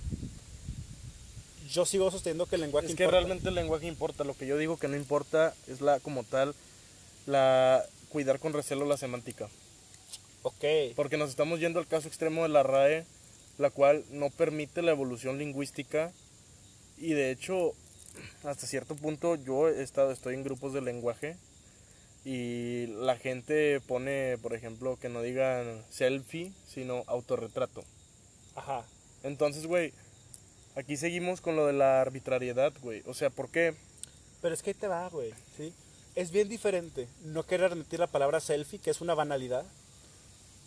yo 1.71 1.85
sigo 1.85 2.11
sosteniendo 2.11 2.47
que 2.47 2.55
el 2.55 2.62
lenguaje 2.62 2.87
Es 2.88 2.95
que 2.95 3.03
importa. 3.05 3.19
realmente 3.19 3.49
el 3.49 3.55
lenguaje 3.55 3.87
importa. 3.87 4.25
Lo 4.25 4.35
que 4.35 4.47
yo 4.47 4.57
digo 4.57 4.79
que 4.79 4.88
no 4.88 4.97
importa 4.97 5.55
es 5.67 5.81
la, 5.81 6.00
como 6.00 6.23
tal, 6.25 6.55
la 7.26 7.85
cuidar 8.09 8.38
con 8.38 8.53
recelo 8.53 8.87
la 8.87 8.97
semántica. 8.97 9.49
Ok. 10.43 10.64
Porque 10.95 11.17
nos 11.17 11.31
estamos 11.31 11.59
yendo 11.61 11.81
al 11.81 11.87
caso 11.87 12.07
extremo 12.07 12.43
de 12.45 12.49
la 12.50 12.62
RAE, 12.62 13.05
la 13.59 13.71
cual 13.71 14.05
no 14.11 14.31
permite 14.31 14.83
la 14.83 14.93
evolución 14.93 15.38
lingüística. 15.38 16.12
Y 16.99 17.12
de 17.14 17.31
hecho, 17.31 17.73
hasta 18.45 18.67
cierto 18.67 18.95
punto 18.95 19.35
yo 19.35 19.69
he 19.69 19.83
estado, 19.83 20.12
estoy 20.12 20.35
en 20.35 20.45
grupos 20.45 20.73
de 20.73 20.81
lenguaje 20.81 21.37
y 22.25 22.87
la 22.87 23.16
gente 23.16 23.81
pone, 23.81 24.38
por 24.38 24.54
ejemplo, 24.54 24.99
que 24.99 25.11
no 25.11 25.21
digan 25.21 25.85
selfie, 25.90 26.52
sino 26.66 27.04
autorretrato. 27.07 27.85
Ajá. 28.54 28.85
Entonces, 29.23 29.66
güey, 29.66 29.93
aquí 30.75 30.97
seguimos 30.97 31.40
con 31.40 31.57
lo 31.57 31.66
de 31.66 31.75
la 31.75 32.00
arbitrariedad, 32.00 32.73
güey. 32.81 33.02
O 33.07 33.14
sea, 33.14 33.31
¿por 33.31 33.50
qué? 33.50 33.75
Pero 34.40 34.54
es 34.54 34.62
que 34.62 34.71
ahí 34.71 34.75
te 34.75 34.88
va, 34.88 35.09
güey. 35.09 35.33
¿sí? 35.57 35.75
Es 36.14 36.31
bien 36.31 36.49
diferente 36.49 37.09
no 37.25 37.45
querer 37.45 37.73
admitir 37.73 38.00
la 38.00 38.07
palabra 38.07 38.40
selfie, 38.40 38.78
que 38.78 38.90
es 38.90 39.00
una 39.00 39.14
banalidad, 39.14 39.66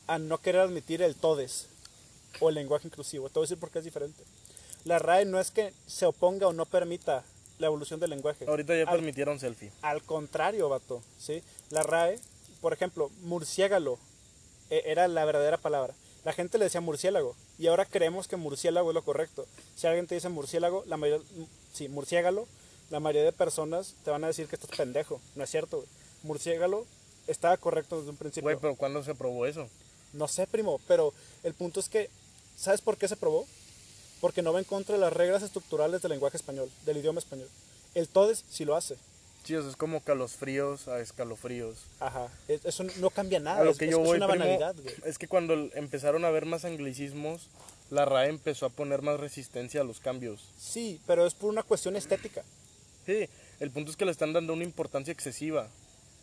a 0.05 0.19
no 0.19 0.37
querer 0.39 0.61
admitir 0.61 1.01
el 1.01 1.15
todes 1.15 1.67
o 2.39 2.49
el 2.49 2.55
lenguaje 2.55 2.87
inclusivo. 2.87 3.29
Te 3.29 3.39
voy 3.39 3.43
a 3.43 3.47
decir 3.47 3.59
por 3.59 3.71
qué 3.71 3.79
es 3.79 3.85
diferente. 3.85 4.23
La 4.85 4.99
RAE 4.99 5.25
no 5.25 5.39
es 5.39 5.51
que 5.51 5.73
se 5.85 6.05
oponga 6.05 6.47
o 6.47 6.53
no 6.53 6.65
permita 6.65 7.23
la 7.59 7.67
evolución 7.67 7.99
del 7.99 8.09
lenguaje. 8.11 8.45
Ahorita 8.47 8.75
ya 8.75 8.83
Al- 8.83 8.95
permitieron 8.97 9.39
selfie. 9.39 9.71
Al 9.81 10.03
contrario, 10.03 10.69
vato, 10.69 11.01
¿sí? 11.17 11.41
La 11.69 11.83
RAE, 11.83 12.19
por 12.61 12.73
ejemplo, 12.73 13.09
murciélago 13.21 13.99
eh, 14.69 14.83
era 14.85 15.07
la 15.07 15.25
verdadera 15.25 15.57
palabra. 15.57 15.93
La 16.23 16.33
gente 16.33 16.57
le 16.57 16.65
decía 16.65 16.81
murciélago 16.81 17.35
Y 17.57 17.67
ahora 17.67 17.85
creemos 17.85 18.27
que 18.27 18.35
murciélago 18.35 18.89
es 18.89 18.95
lo 18.95 19.03
correcto. 19.03 19.45
Si 19.75 19.87
alguien 19.87 20.07
te 20.07 20.15
dice 20.15 20.27
murciélago, 20.29 20.83
la 20.87 20.97
mayoría, 20.97 21.25
sí, 21.73 21.87
murciégalo, 21.87 22.47
la 22.89 22.99
mayoría 22.99 23.23
de 23.23 23.31
personas 23.31 23.95
te 24.03 24.11
van 24.11 24.23
a 24.23 24.27
decir 24.27 24.47
que 24.47 24.55
estás 24.55 24.75
pendejo. 24.75 25.21
No 25.35 25.43
es 25.43 25.49
cierto, 25.49 25.77
güey. 25.77 25.89
Murciégalo 26.23 26.85
estaba 27.27 27.57
correcto 27.57 27.97
desde 27.97 28.09
un 28.11 28.17
principio. 28.17 28.43
Güey, 28.43 28.57
pero 28.59 28.75
¿cuándo 28.75 29.03
se 29.03 29.13
probó 29.15 29.45
eso? 29.45 29.67
No 30.13 30.27
sé, 30.27 30.47
primo, 30.47 30.79
pero 30.87 31.13
el 31.43 31.53
punto 31.53 31.79
es 31.79 31.89
que, 31.89 32.09
¿sabes 32.55 32.81
por 32.81 32.97
qué 32.97 33.07
se 33.07 33.17
probó? 33.17 33.45
Porque 34.21 34.41
no 34.41 34.51
va 34.53 34.59
en 34.59 34.65
contra 34.65 34.95
de 34.95 35.01
las 35.01 35.13
reglas 35.13 35.43
estructurales 35.43 36.01
del 36.01 36.11
lenguaje 36.11 36.37
español, 36.37 36.69
del 36.85 36.97
idioma 36.97 37.19
español. 37.19 37.47
El 37.93 38.07
todes 38.07 38.43
sí 38.49 38.65
lo 38.65 38.75
hace. 38.75 38.95
Sí, 39.43 39.53
es 39.55 39.75
como 39.77 40.01
calosfríos 40.01 40.87
a 40.89 40.99
escalofríos. 40.99 41.77
Ajá. 42.01 42.27
Es- 42.49 42.65
Eso 42.65 42.83
no 42.97 43.09
cambia 43.11 43.39
nada. 43.39 43.61
A 43.61 43.63
lo 43.63 43.75
que 43.75 43.85
es- 43.85 43.91
yo 43.91 44.01
es 44.01 44.05
voy, 44.05 44.17
una 44.17 44.27
primo, 44.27 44.43
banalidad, 44.43 44.75
güey. 44.81 44.93
es 45.05 45.17
que 45.17 45.27
cuando 45.27 45.53
empezaron 45.73 46.25
a 46.25 46.27
haber 46.27 46.45
más 46.45 46.65
anglicismos, 46.65 47.47
la 47.89 48.03
RAE 48.03 48.27
empezó 48.29 48.65
a 48.65 48.69
poner 48.69 49.01
más 49.01 49.19
resistencia 49.19 49.81
a 49.81 49.83
los 49.85 49.99
cambios. 50.01 50.41
Sí, 50.59 50.99
pero 51.07 51.25
es 51.25 51.33
por 51.33 51.49
una 51.49 51.63
cuestión 51.63 51.95
estética. 51.95 52.43
Sí, 53.05 53.29
el 53.61 53.71
punto 53.71 53.89
es 53.91 53.95
que 53.95 54.03
le 54.03 54.11
están 54.11 54.33
dando 54.33 54.51
una 54.51 54.65
importancia 54.65 55.13
excesiva. 55.13 55.69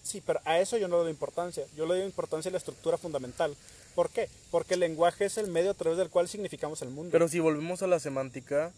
Sí, 0.02 0.20
pero 0.26 0.40
a 0.44 0.58
eso 0.60 0.76
yo 0.76 0.86
no 0.88 0.98
le 0.98 1.04
doy 1.04 1.12
importancia. 1.12 1.64
Yo 1.74 1.86
le 1.86 1.94
doy 1.94 2.04
importancia 2.04 2.50
a 2.50 2.52
la 2.52 2.58
estructura 2.58 2.98
fundamental. 2.98 3.56
¿Por 3.94 4.10
qué? 4.10 4.28
Porque 4.50 4.74
el 4.74 4.80
lenguaje 4.80 5.24
es 5.26 5.38
el 5.38 5.48
medio 5.50 5.70
a 5.70 5.74
través 5.74 5.98
del 5.98 6.10
cual 6.10 6.28
significamos 6.28 6.82
el 6.82 6.90
mundo. 6.90 7.10
Pero 7.12 7.28
si 7.28 7.38
volvemos 7.40 7.82
a 7.82 7.86
la 7.86 8.00
semántica, 8.00 8.72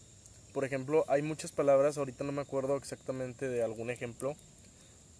por 0.53 0.63
ejemplo, 0.65 1.05
hay 1.07 1.21
muchas 1.21 1.51
palabras, 1.51 1.97
ahorita 1.97 2.23
no 2.23 2.31
me 2.31 2.41
acuerdo 2.41 2.75
exactamente 2.77 3.47
de 3.49 3.63
algún 3.63 3.89
ejemplo, 3.89 4.35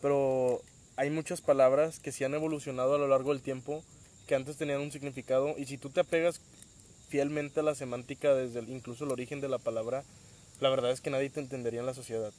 pero 0.02 0.62
hay 0.96 1.10
muchas 1.10 1.42
palabras 1.42 2.00
que 2.00 2.12
sí 2.12 2.24
han 2.24 2.34
evolucionado 2.34 2.96
a 2.96 2.98
lo 2.98 3.08
largo 3.08 3.34
del 3.34 3.42
tiempo, 3.42 3.84
que 4.28 4.36
antes 4.36 4.58
tenían 4.58 4.82
un 4.82 4.92
significado, 4.92 5.56
y 5.58 5.66
si 5.66 5.78
tú 5.78 5.90
te 5.90 6.02
apegas 6.02 6.42
fielmente 7.10 7.60
a 7.60 7.64
la 7.64 7.76
semántica 7.76 8.34
desde 8.36 8.60
el- 8.60 8.70
incluso 8.70 9.06
el 9.06 9.12
origen 9.12 9.40
de 9.42 9.48
la 9.48 9.58
palabra, 9.58 10.04
la 10.60 10.70
verdad 10.70 10.92
es 10.92 11.02
que 11.02 11.10
nadie 11.10 11.30
te 11.30 11.40
entendería 11.40 11.80
en 11.80 11.86
la 11.86 11.94
sociedad. 11.94 12.34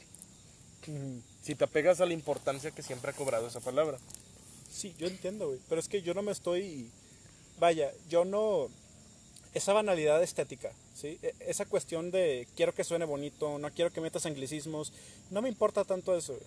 Si 1.42 1.54
te 1.54 1.64
apegas 1.64 2.00
a 2.00 2.06
la 2.06 2.12
importancia 2.14 2.70
que 2.70 2.82
siempre 2.82 3.10
ha 3.10 3.14
cobrado 3.14 3.46
esa 3.48 3.60
palabra. 3.60 3.98
Sí, 4.70 4.94
yo 4.98 5.06
entiendo, 5.06 5.48
güey. 5.48 5.60
Pero 5.68 5.80
es 5.80 5.88
que 5.88 6.02
yo 6.02 6.14
no 6.14 6.22
me 6.22 6.32
estoy. 6.32 6.90
Vaya, 7.58 7.92
yo 8.08 8.24
no. 8.24 8.68
Esa 9.54 9.72
banalidad 9.72 10.22
estética, 10.22 10.70
¿sí? 10.94 11.18
E- 11.22 11.34
Esa 11.40 11.64
cuestión 11.64 12.10
de 12.10 12.46
quiero 12.54 12.74
que 12.74 12.84
suene 12.84 13.04
bonito, 13.04 13.58
no 13.58 13.70
quiero 13.72 13.90
que 13.92 14.00
metas 14.00 14.26
anglicismos. 14.26 14.92
No 15.30 15.42
me 15.42 15.48
importa 15.48 15.84
tanto 15.84 16.16
eso. 16.16 16.38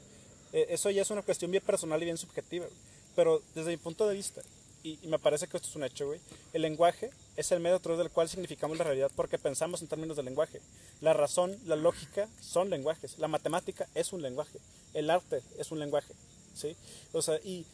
Eh, 0.53 0.67
Eso 0.69 0.89
ya 0.89 1.01
es 1.01 1.09
una 1.09 1.23
cuestión 1.23 1.51
bien 1.51 1.63
personal 1.63 2.01
y 2.01 2.05
bien 2.05 2.17
subjetiva. 2.17 2.67
Pero 3.15 3.41
desde 3.55 3.71
mi 3.71 3.77
punto 3.77 4.07
de 4.07 4.15
vista, 4.15 4.41
y, 4.83 4.97
y 5.03 5.07
me 5.07 5.19
parece 5.19 5.47
que 5.47 5.57
esto 5.57 5.67
es 5.69 5.75
un 5.75 5.83
hecho, 5.83 6.07
güey, 6.07 6.19
el 6.53 6.61
lenguaje 6.61 7.09
es 7.35 7.51
el 7.51 7.59
medio 7.59 7.75
a 7.75 7.79
través 7.79 7.99
del 7.99 8.09
cual 8.09 8.29
significamos 8.29 8.77
la 8.77 8.83
realidad 8.85 9.11
porque 9.15 9.37
pensamos 9.37 9.81
en 9.81 9.87
términos 9.87 10.15
de 10.17 10.23
lenguaje. 10.23 10.61
La 11.01 11.13
razón, 11.13 11.57
la 11.65 11.75
lógica 11.75 12.29
son 12.39 12.69
lenguajes. 12.69 13.17
La 13.19 13.27
matemática 13.27 13.87
es 13.95 14.13
un 14.13 14.21
lenguaje. 14.21 14.59
El 14.93 15.09
arte 15.09 15.41
es 15.57 15.71
un 15.71 15.79
lenguaje, 15.79 16.13
¿sí? 16.55 16.75
O 17.11 17.21
sea, 17.21 17.35
y, 17.43 17.65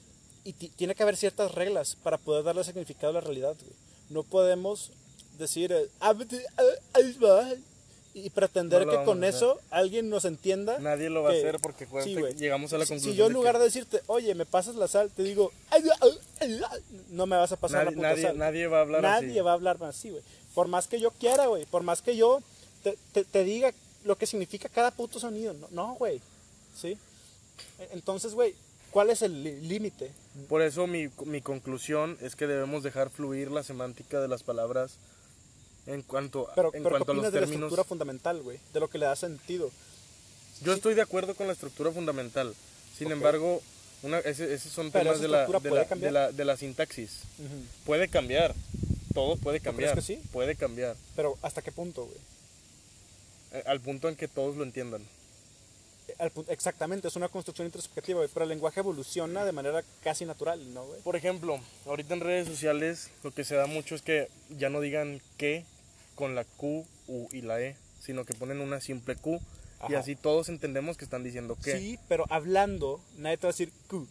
y 0.48 0.54
ti- 0.54 0.70
tiene 0.76 0.96
que 0.96 1.04
haber 1.04 1.18
ciertas 1.18 1.52
reglas 1.54 1.96
para 2.04 2.18
poder 2.18 2.44
darle 2.44 2.64
significado 2.64 3.10
a 3.12 3.14
la 3.14 3.22
realidad, 3.22 3.56
güey. 3.60 3.74
No 4.10 4.24
podemos 4.24 4.92
decir 5.38 5.72
eh, 5.74 5.88
"Ah, 6.00 6.16
ah, 6.58 6.62
ahí 6.94 7.14
va", 7.24 7.48
y 8.14 8.30
pretender 8.32 8.86
No 8.86 8.92
que 8.92 9.04
con 9.06 9.24
eso 9.24 9.60
alguien 9.70 10.10
nos 10.10 10.26
entienda. 10.26 10.80
Nadie 10.80 11.10
lo 11.10 11.22
va 11.22 11.30
a 11.30 11.34
hacer 11.34 11.60
porque 11.62 11.86
sí, 12.04 12.16
llegamos 12.38 12.74
a 12.74 12.78
la 12.80 12.86
Si- 12.86 12.90
conclusión. 12.94 13.14
Si 13.14 13.18
yo 13.18 13.26
en 13.26 13.30
de 13.30 13.34
que 13.34 13.38
lugar 13.40 13.58
de 13.60 13.64
decirte, 13.66 14.02
oye, 14.08 14.34
me 14.34 14.46
pasas 14.46 14.76
la 14.76 14.88
sal, 14.88 15.12
te 15.16 15.22
digo, 15.22 15.52
no 17.10 17.26
me 17.26 17.36
vas 17.36 17.52
a 17.52 17.58
pasar 17.58 17.80
la 17.86 17.92
nadie, 17.92 17.96
puta 17.98 18.10
nadie, 18.10 18.24
sal. 18.24 18.38
nadie 18.38 18.68
va 18.68 18.78
a 18.80 18.82
hablar 18.82 19.02
Nadie 19.04 19.30
así. 19.32 19.40
va 19.42 19.52
a 19.52 19.54
hablar 19.54 19.84
así, 19.84 20.10
güey. 20.10 20.24
Por 20.56 20.68
más 20.68 20.88
que 20.88 21.00
yo 21.00 21.12
quiera, 21.12 21.46
güey. 21.48 21.66
Por 21.66 21.84
más 21.84 22.02
que 22.02 22.16
yo 22.16 22.42
te, 22.84 22.98
te- 23.14 23.26
te 23.26 23.44
diga 23.44 23.72
lo 24.04 24.18
que 24.18 24.26
significa 24.26 24.70
cada 24.70 24.92
puto 24.92 25.20
sonido. 25.20 25.54
No, 25.54 25.68
no, 25.72 25.94
güey. 25.96 26.22
¿Sí? 26.76 26.98
E- 27.80 27.90
Entonces, 27.92 28.34
güey, 28.34 28.56
¿cuál 28.92 29.10
es 29.12 29.22
el 29.22 29.68
límite? 29.68 30.12
Por 30.50 30.62
eso 30.62 30.88
mi, 30.88 31.10
mi 31.26 31.42
conclusión 31.42 32.18
es 32.22 32.36
que 32.36 32.48
debemos 32.48 32.84
dejar 32.84 33.10
fluir 33.10 33.50
la 33.52 33.64
semántica 33.64 34.22
de 34.22 34.28
las 34.28 34.44
palabras 34.44 34.98
en 35.88 36.02
cuanto, 36.04 36.48
Pero, 36.56 36.68
en 36.74 36.84
pero 36.84 36.84
¿qué 36.84 36.90
cuanto 37.06 37.12
a 37.12 37.16
los 37.16 37.20
opinas 37.26 37.34
de 37.34 37.40
la 37.42 37.46
términos. 37.48 37.68
estructura 37.68 37.84
fundamental, 37.84 38.42
güey? 38.42 38.60
De 38.74 38.80
lo 38.80 38.90
que 38.90 38.98
le 38.98 39.06
da 39.06 39.16
sentido. 39.16 39.72
Yo 40.64 40.74
estoy 40.74 40.94
de 40.96 41.02
acuerdo 41.02 41.34
con 41.36 41.48
la 41.48 41.54
estructura 41.54 41.92
fundamental. 41.92 42.54
Sin 42.98 43.12
embargo, 43.12 43.62
una, 44.04 44.20
ese- 44.20 44.54
esos 44.54 44.72
son 44.72 44.92
Pero 44.92 45.06
temas 45.06 45.22
de 45.22 45.28
la, 45.28 45.46
de, 45.48 45.72
la, 45.72 45.86
cambiar. 45.86 46.12
de, 46.12 46.12
la, 46.20 46.32
de 46.32 46.46
la 46.46 46.58
sintaxis. 46.58 47.22
Puede 47.86 48.08
cambiar. 48.10 48.54
Todo 49.14 49.38
puede 49.38 49.60
cambiar. 49.60 49.94
crees 49.94 50.06
que 50.08 50.16
sí? 50.16 50.22
Puede 50.32 50.56
cambiar. 50.56 50.96
Pero 51.16 51.38
¿hasta 51.42 51.62
qué 51.62 51.72
punto, 51.72 52.06
güey? 52.06 52.18
Eh, 53.54 53.64
Al 53.66 53.80
punto 53.82 54.10
en 54.10 54.16
que 54.16 54.28
todos 54.28 54.56
lo 54.58 54.64
entiendan. 54.64 55.02
Exactamente, 56.48 57.08
es 57.08 57.16
una 57.16 57.30
construcción 57.30 57.70
güey. 57.70 58.30
Pero 58.34 58.44
el 58.44 58.50
lenguaje 58.50 58.80
evoluciona 58.80 59.46
de 59.46 59.52
manera 59.52 59.84
casi 60.02 60.26
natural, 60.26 60.74
¿no, 60.74 60.86
güey? 60.86 61.02
Por 61.02 61.16
ejemplo, 61.16 61.60
ahorita 61.86 62.14
en 62.14 62.22
redes 62.22 62.48
sociales 62.48 63.10
lo 63.24 63.32
que 63.32 63.44
se 63.44 63.56
da 63.56 63.68
mucho 63.68 63.96
es 63.96 64.02
que 64.02 64.30
ya 64.50 64.70
no 64.70 64.80
digan 64.80 65.22
que 65.38 65.66
con 66.16 66.34
la 66.36 66.44
Q, 66.44 66.86
U 67.08 67.28
y 67.32 67.42
la 67.42 67.62
E, 67.62 67.76
sino 68.00 68.26
que 68.26 68.34
ponen 68.34 68.62
una 68.62 68.82
simple 68.82 69.16
Q 69.16 69.40
y 69.90 69.94
así 69.94 70.16
todos 70.16 70.50
entendemos 70.50 70.98
que 70.98 71.06
están 71.06 71.24
diciendo 71.24 71.56
que. 71.62 71.78
Sí, 71.78 72.00
pero 72.08 72.26
hablando, 72.30 73.00
nadie 73.18 73.38
te 73.38 73.48
va 73.48 73.50
a 73.50 73.54
decir 73.54 73.72
Q. 73.88 74.08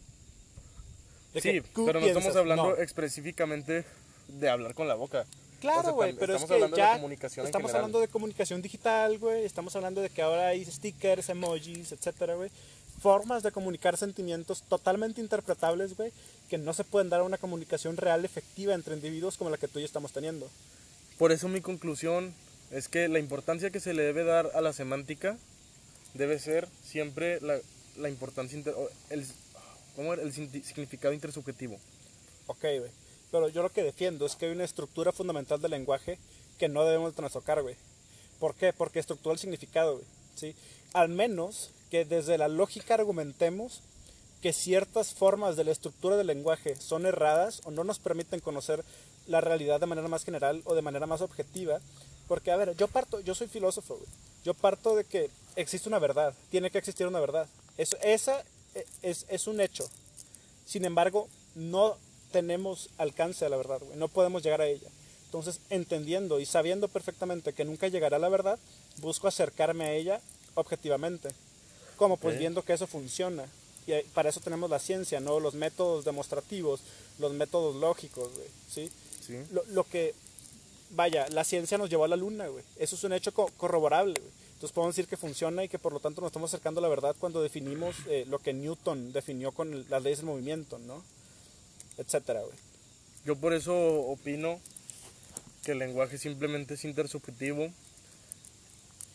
De 1.35 1.41
Sí, 1.41 1.61
Q 1.73 1.87
pero 1.87 2.01
no 2.01 2.07
estamos 2.07 2.37
hablando 2.37 2.71
no. 2.71 2.77
específicamente 2.77 3.85
de 4.29 4.49
hablar 4.49 4.75
con 4.75 4.89
la 4.89 4.95
boca. 4.95 5.27
O 5.67 5.73
Claro, 5.73 5.83
sea, 5.83 5.91
güey, 5.93 6.13
tam- 6.13 6.17
pero 6.19 6.37
es 6.37 6.45
que 6.45 6.55
de 6.55 6.77
ya 6.77 6.93
comunicación 6.95 7.47
estamos 7.47 7.75
hablando 7.75 8.01
de 8.01 8.09
comunicación 8.09 8.63
digital, 8.63 9.19
güey, 9.19 9.45
estamos 9.45 9.75
hablando 9.77 10.01
de 10.01 10.11
que 10.11 10.23
ahora 10.23 10.49
hay 10.49 10.65
stickers, 10.65 11.29
emojis, 11.29 11.93
etcétera, 11.93 12.35
güey. 12.35 12.51
Formas 13.01 13.43
de 13.43 13.53
comunicar 13.53 13.97
sentimientos 13.97 14.63
totalmente 14.63 15.21
interpretables, 15.21 15.97
güey, 15.97 16.13
que 16.49 16.57
no 16.59 16.73
se 16.73 16.83
pueden 16.85 17.09
dar 17.11 17.21
a 17.21 17.25
una 17.25 17.37
comunicación 17.39 17.97
real 17.97 18.25
efectiva 18.25 18.75
entre 18.75 18.95
individuos 18.95 19.37
como 19.37 19.51
la 19.51 19.59
que 19.59 19.69
tú 19.69 19.79
y 19.79 19.83
yo 19.83 19.87
estamos 19.87 20.13
teniendo. 20.13 20.49
Por 21.19 21.31
eso 21.33 21.49
mi 21.49 21.61
conclusión 21.61 22.33
es 22.71 22.89
que 22.89 23.09
la 23.09 23.19
importancia 23.19 23.71
que 23.71 23.81
se 23.81 23.93
le 23.95 24.03
debe 24.03 24.25
dar 24.25 24.51
a 24.55 24.61
la 24.61 24.73
semántica 24.73 25.37
debe 26.15 26.39
ser 26.39 26.69
siempre 26.85 27.41
la, 27.43 27.59
la 27.97 28.09
importancia, 28.09 28.57
inter- 28.57 28.75
o 28.77 28.89
el, 29.11 29.27
¿cómo 29.95 30.15
era? 30.15 30.23
el 30.23 30.33
significado 30.33 31.13
intersubjetivo. 31.13 31.79
Ok, 32.47 32.61
güey. 32.63 32.91
Pero 33.31 33.49
yo 33.49 33.63
lo 33.63 33.73
que 33.73 33.83
defiendo 33.83 34.27
es 34.27 34.37
que 34.37 34.47
hay 34.47 34.53
una 34.53 34.65
estructura 34.65 35.13
fundamental 35.13 35.61
del 35.61 35.73
lenguaje 35.73 36.19
que 36.59 36.69
no 36.69 36.85
debemos 36.85 37.15
trastocar, 37.15 37.63
güey. 37.63 37.77
¿Por 38.39 38.55
qué? 38.55 38.73
Porque 38.73 38.99
estructura 38.99 39.33
el 39.33 39.39
significado, 39.39 39.95
güey. 39.95 40.07
¿sí? 40.35 40.55
Al 40.93 41.09
menos 41.09 41.71
que 41.91 42.05
desde 42.05 42.39
la 42.39 42.49
lógica 42.49 42.95
argumentemos 42.95 43.83
que 44.43 44.53
ciertas 44.53 45.13
formas 45.15 45.57
de 45.57 45.65
la 45.65 45.73
estructura 45.73 46.17
del 46.17 46.27
lenguaje 46.29 46.77
son 46.77 47.07
erradas 47.07 47.63
o 47.65 47.71
no 47.71 47.85
nos 47.85 47.99
permiten 47.99 48.41
conocer 48.41 48.85
la 49.27 49.41
realidad 49.41 49.81
de 49.81 49.87
manera 49.87 50.09
más 50.09 50.25
general 50.25 50.63
o 50.65 50.75
de 50.75 50.83
manera 50.83 51.07
más 51.07 51.21
objetiva. 51.21 51.81
Porque, 52.29 52.51
a 52.51 52.57
ver, 52.57 52.77
yo 52.77 52.89
parto, 52.89 53.21
yo 53.21 53.35
soy 53.35 53.49
filósofo, 53.49 53.97
güey. 53.97 54.09
Yo 54.45 54.55
parto 54.55 54.95
de 54.95 55.05
que 55.05 55.31
existe 55.57 55.89
una 55.89 55.99
verdad, 55.99 56.35
tiene 56.51 56.71
que 56.71 56.79
existir 56.79 57.07
una 57.07 57.19
verdad. 57.19 57.49
Eso, 57.77 57.97
esa 58.03 58.41
eh, 58.75 58.87
es, 59.03 59.27
es 59.29 59.47
un 59.49 59.61
hecho. 59.61 59.89
Sin 60.65 60.85
embargo, 60.85 61.29
no 61.55 61.97
tenemos 62.41 62.91
alcance 62.99 63.47
a 63.47 63.49
la 63.49 63.57
verdad, 63.57 63.81
güey. 63.81 63.97
No 63.99 64.09
podemos 64.09 64.43
llegar 64.43 64.61
a 64.61 64.67
ella. 64.67 64.89
Entonces, 65.25 65.59
entendiendo 65.71 66.39
y 66.39 66.45
sabiendo 66.45 66.87
perfectamente 66.89 67.55
que 67.55 67.65
nunca 67.65 67.89
llegará 67.89 68.17
a 68.17 68.21
la 68.21 68.29
verdad, 68.29 68.59
busco 68.99 69.27
acercarme 69.27 69.85
a 69.87 69.93
ella 69.95 70.21
objetivamente. 70.55 71.31
Como 71.97 72.19
pues 72.19 72.35
viendo 72.39 72.63
que 72.63 72.75
eso 72.75 72.87
funciona. 72.87 73.47
Y 73.87 73.93
para 74.13 74.29
eso 74.29 74.41
tenemos 74.41 74.69
la 74.69 74.79
ciencia, 74.79 75.19
¿no? 75.19 75.41
Los 75.41 75.55
métodos 75.55 76.05
demostrativos, 76.05 76.81
los 77.19 77.33
métodos 77.33 77.75
lógicos, 77.77 78.31
güey. 78.35 78.49
¿Sí? 78.71 78.91
¿sí? 79.27 79.39
Lo, 79.51 79.65
lo 79.69 79.85
que, 79.85 80.15
vaya, 80.91 81.27
la 81.31 81.43
ciencia 81.45 81.79
nos 81.79 81.89
llevó 81.89 82.05
a 82.05 82.09
la 82.09 82.17
luna, 82.17 82.49
güey. 82.49 82.65
Eso 82.79 82.97
es 82.97 83.05
un 83.05 83.15
hecho 83.15 83.33
co- 83.33 83.51
corroborable, 83.57 84.13
güey. 84.21 84.33
Entonces 84.57 84.75
podemos 84.75 84.95
decir 84.95 85.09
que 85.09 85.17
funciona 85.17 85.65
y 85.65 85.69
que 85.69 85.79
por 85.79 85.93
lo 85.93 86.01
tanto 86.01 86.21
nos 86.21 86.29
estamos 86.29 86.51
acercando 86.51 86.81
a 86.81 86.83
la 86.83 86.89
verdad 86.89 87.15
cuando 87.19 87.43
definimos 87.43 87.95
eh, 88.09 88.25
lo 88.29 88.39
que 88.39 88.53
Newton 88.55 89.13
definió 89.13 89.53
con 89.53 89.73
el- 89.73 89.87
las 89.89 90.03
leyes 90.03 90.19
del 90.19 90.27
movimiento, 90.27 90.79
¿no? 90.79 91.03
Etcétera, 91.99 92.41
güey. 92.43 92.57
Yo 93.25 93.37
por 93.37 93.55
eso 93.55 93.75
opino 93.75 94.61
que 95.65 95.73
el 95.73 95.79
lenguaje 95.79 96.19
simplemente 96.19 96.75
es 96.75 96.85
intersubjetivo. 96.85 97.73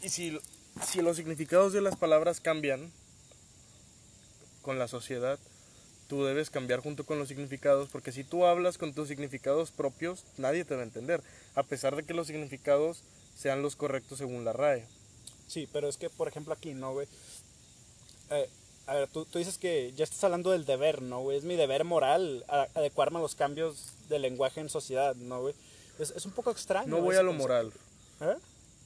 Y 0.01 0.09
si, 0.09 0.37
si 0.85 1.01
los 1.01 1.15
significados 1.15 1.73
de 1.73 1.81
las 1.81 1.95
palabras 1.95 2.41
cambian 2.41 2.91
con 4.61 4.79
la 4.79 4.87
sociedad, 4.87 5.39
tú 6.07 6.25
debes 6.25 6.49
cambiar 6.49 6.81
junto 6.81 7.05
con 7.05 7.19
los 7.19 7.29
significados, 7.29 7.87
porque 7.89 8.11
si 8.11 8.25
tú 8.25 8.45
hablas 8.45 8.77
con 8.77 8.93
tus 8.93 9.07
significados 9.07 9.71
propios, 9.71 10.25
nadie 10.37 10.65
te 10.65 10.75
va 10.75 10.81
a 10.81 10.83
entender, 10.83 11.23
a 11.55 11.63
pesar 11.63 11.95
de 11.95 12.03
que 12.03 12.13
los 12.13 12.27
significados 12.27 13.03
sean 13.37 13.61
los 13.61 13.77
correctos 13.77 14.17
según 14.17 14.43
la 14.43 14.51
RAE. 14.51 14.85
Sí, 15.47 15.69
pero 15.71 15.87
es 15.87 15.95
que, 15.95 16.09
por 16.09 16.27
ejemplo, 16.27 16.53
aquí, 16.53 16.73
¿no, 16.73 16.91
güey? 16.91 17.07
Eh, 18.29 18.49
a 18.87 18.95
ver, 18.95 19.07
tú, 19.07 19.25
tú 19.25 19.39
dices 19.39 19.57
que 19.57 19.93
ya 19.95 20.03
estás 20.03 20.23
hablando 20.23 20.51
del 20.51 20.65
deber, 20.65 21.01
¿no, 21.01 21.21
güey? 21.21 21.37
Es 21.37 21.43
mi 21.43 21.55
deber 21.55 21.83
moral 21.83 22.43
a- 22.47 22.67
adecuarme 22.75 23.19
a 23.19 23.21
los 23.21 23.35
cambios 23.35 23.93
del 24.09 24.23
lenguaje 24.23 24.59
en 24.59 24.69
sociedad, 24.69 25.15
¿no, 25.15 25.41
güey? 25.41 25.55
Es, 25.99 26.11
es 26.11 26.25
un 26.25 26.31
poco 26.31 26.51
extraño. 26.51 26.87
No 26.87 27.01
voy 27.01 27.15
a 27.15 27.23
lo 27.23 27.33
moral. 27.33 27.71
¿Eh? 28.21 28.35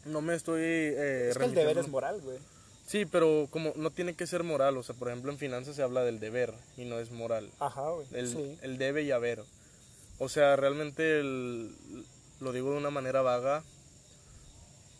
No 0.06 0.22
me 0.22 0.36
estoy... 0.36 0.62
eh, 0.64 1.30
Es 1.32 1.38
que 1.38 1.46
el 1.46 1.56
deber 1.56 1.78
es 1.78 1.88
moral, 1.88 2.22
güey. 2.22 2.38
Sí, 2.86 3.06
pero 3.06 3.48
como 3.50 3.74
no 3.78 3.90
tiene 3.90 4.14
que 4.14 4.28
ser 4.28 4.44
moral. 4.44 4.78
O 4.78 4.84
sea, 4.84 4.94
por 4.96 5.08
ejemplo, 5.08 5.32
en 5.32 5.40
finanzas 5.40 5.76
se 5.76 5.82
habla 5.82 6.04
del 6.04 6.20
deber 6.20 6.54
y 6.78 6.86
no 6.86 7.00
es 7.00 7.10
moral. 7.12 7.50
Ajá, 7.60 7.90
güey. 7.90 8.06
El, 8.12 8.28
Sí. 8.30 8.58
el 8.62 8.78
debe 8.78 9.02
y 9.04 9.12
haber. 9.12 9.44
O 10.20 10.30
sea, 10.30 10.56
realmente 10.56 11.20
el- 11.20 11.76
lo 12.42 12.52
digo 12.52 12.72
de 12.72 12.78
una 12.78 12.92
manera 12.92 13.22
vaga. 13.24 13.64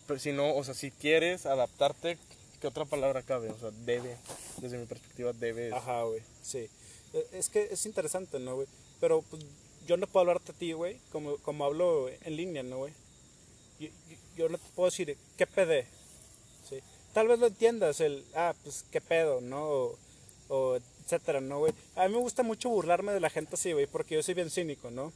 Pero 0.06 0.18
si 0.20 0.32
no, 0.32 0.54
o 0.54 0.64
sea, 0.64 0.74
si 0.74 0.90
quieres 0.90 1.46
adaptarte, 1.46 2.18
¿qué 2.66 2.70
otra 2.70 2.84
palabra 2.84 3.22
cabe? 3.22 3.50
O 3.50 3.58
sea, 3.58 3.70
debe. 3.84 4.16
Desde 4.60 4.76
mi 4.76 4.86
perspectiva, 4.86 5.32
debe. 5.32 5.72
Ajá, 5.72 6.02
güey, 6.02 6.20
sí. 6.42 6.68
Eh, 7.12 7.26
Es 7.30 7.48
que 7.48 7.68
es 7.70 7.86
interesante, 7.86 8.40
¿no, 8.40 8.56
güey? 8.56 8.66
Pero 8.98 9.22
pues, 9.22 9.44
yo 9.86 9.96
no 9.96 10.08
puedo 10.08 10.22
hablarte 10.22 10.50
a 10.50 10.54
ti, 10.54 10.72
güey, 10.72 10.98
como, 11.12 11.36
como 11.38 11.64
hablo 11.64 12.08
en 12.08 12.36
línea, 12.36 12.64
¿no, 12.64 12.78
güey? 12.78 12.92
Yo, 14.36 14.48
no 14.48 14.58
te 14.58 14.68
puedo 14.74 14.88
decir, 14.90 15.16
¿qué 15.36 15.46
pedé? 15.46 15.86
¿Sí? 16.68 16.80
Tal 17.12 17.28
vez 17.28 17.38
lo 17.38 17.46
entiendas, 17.46 18.00
el, 18.00 18.24
ah, 18.34 18.52
pues, 18.64 18.84
¿qué 18.90 19.00
pedo, 19.00 19.40
no? 19.40 19.92
O, 20.48 20.76
etcétera, 21.04 21.40
¿no, 21.40 21.60
güey? 21.60 21.72
A 21.94 22.08
mí 22.08 22.14
me 22.14 22.20
gusta 22.20 22.42
mucho 22.42 22.68
burlarme 22.68 23.12
de 23.12 23.20
la 23.20 23.30
gente 23.30 23.54
así, 23.54 23.74
güey, 23.74 23.86
porque 23.86 24.16
yo 24.16 24.24
soy 24.24 24.34
bien 24.34 24.50
cínico, 24.50 24.90
¿no? 24.90 25.12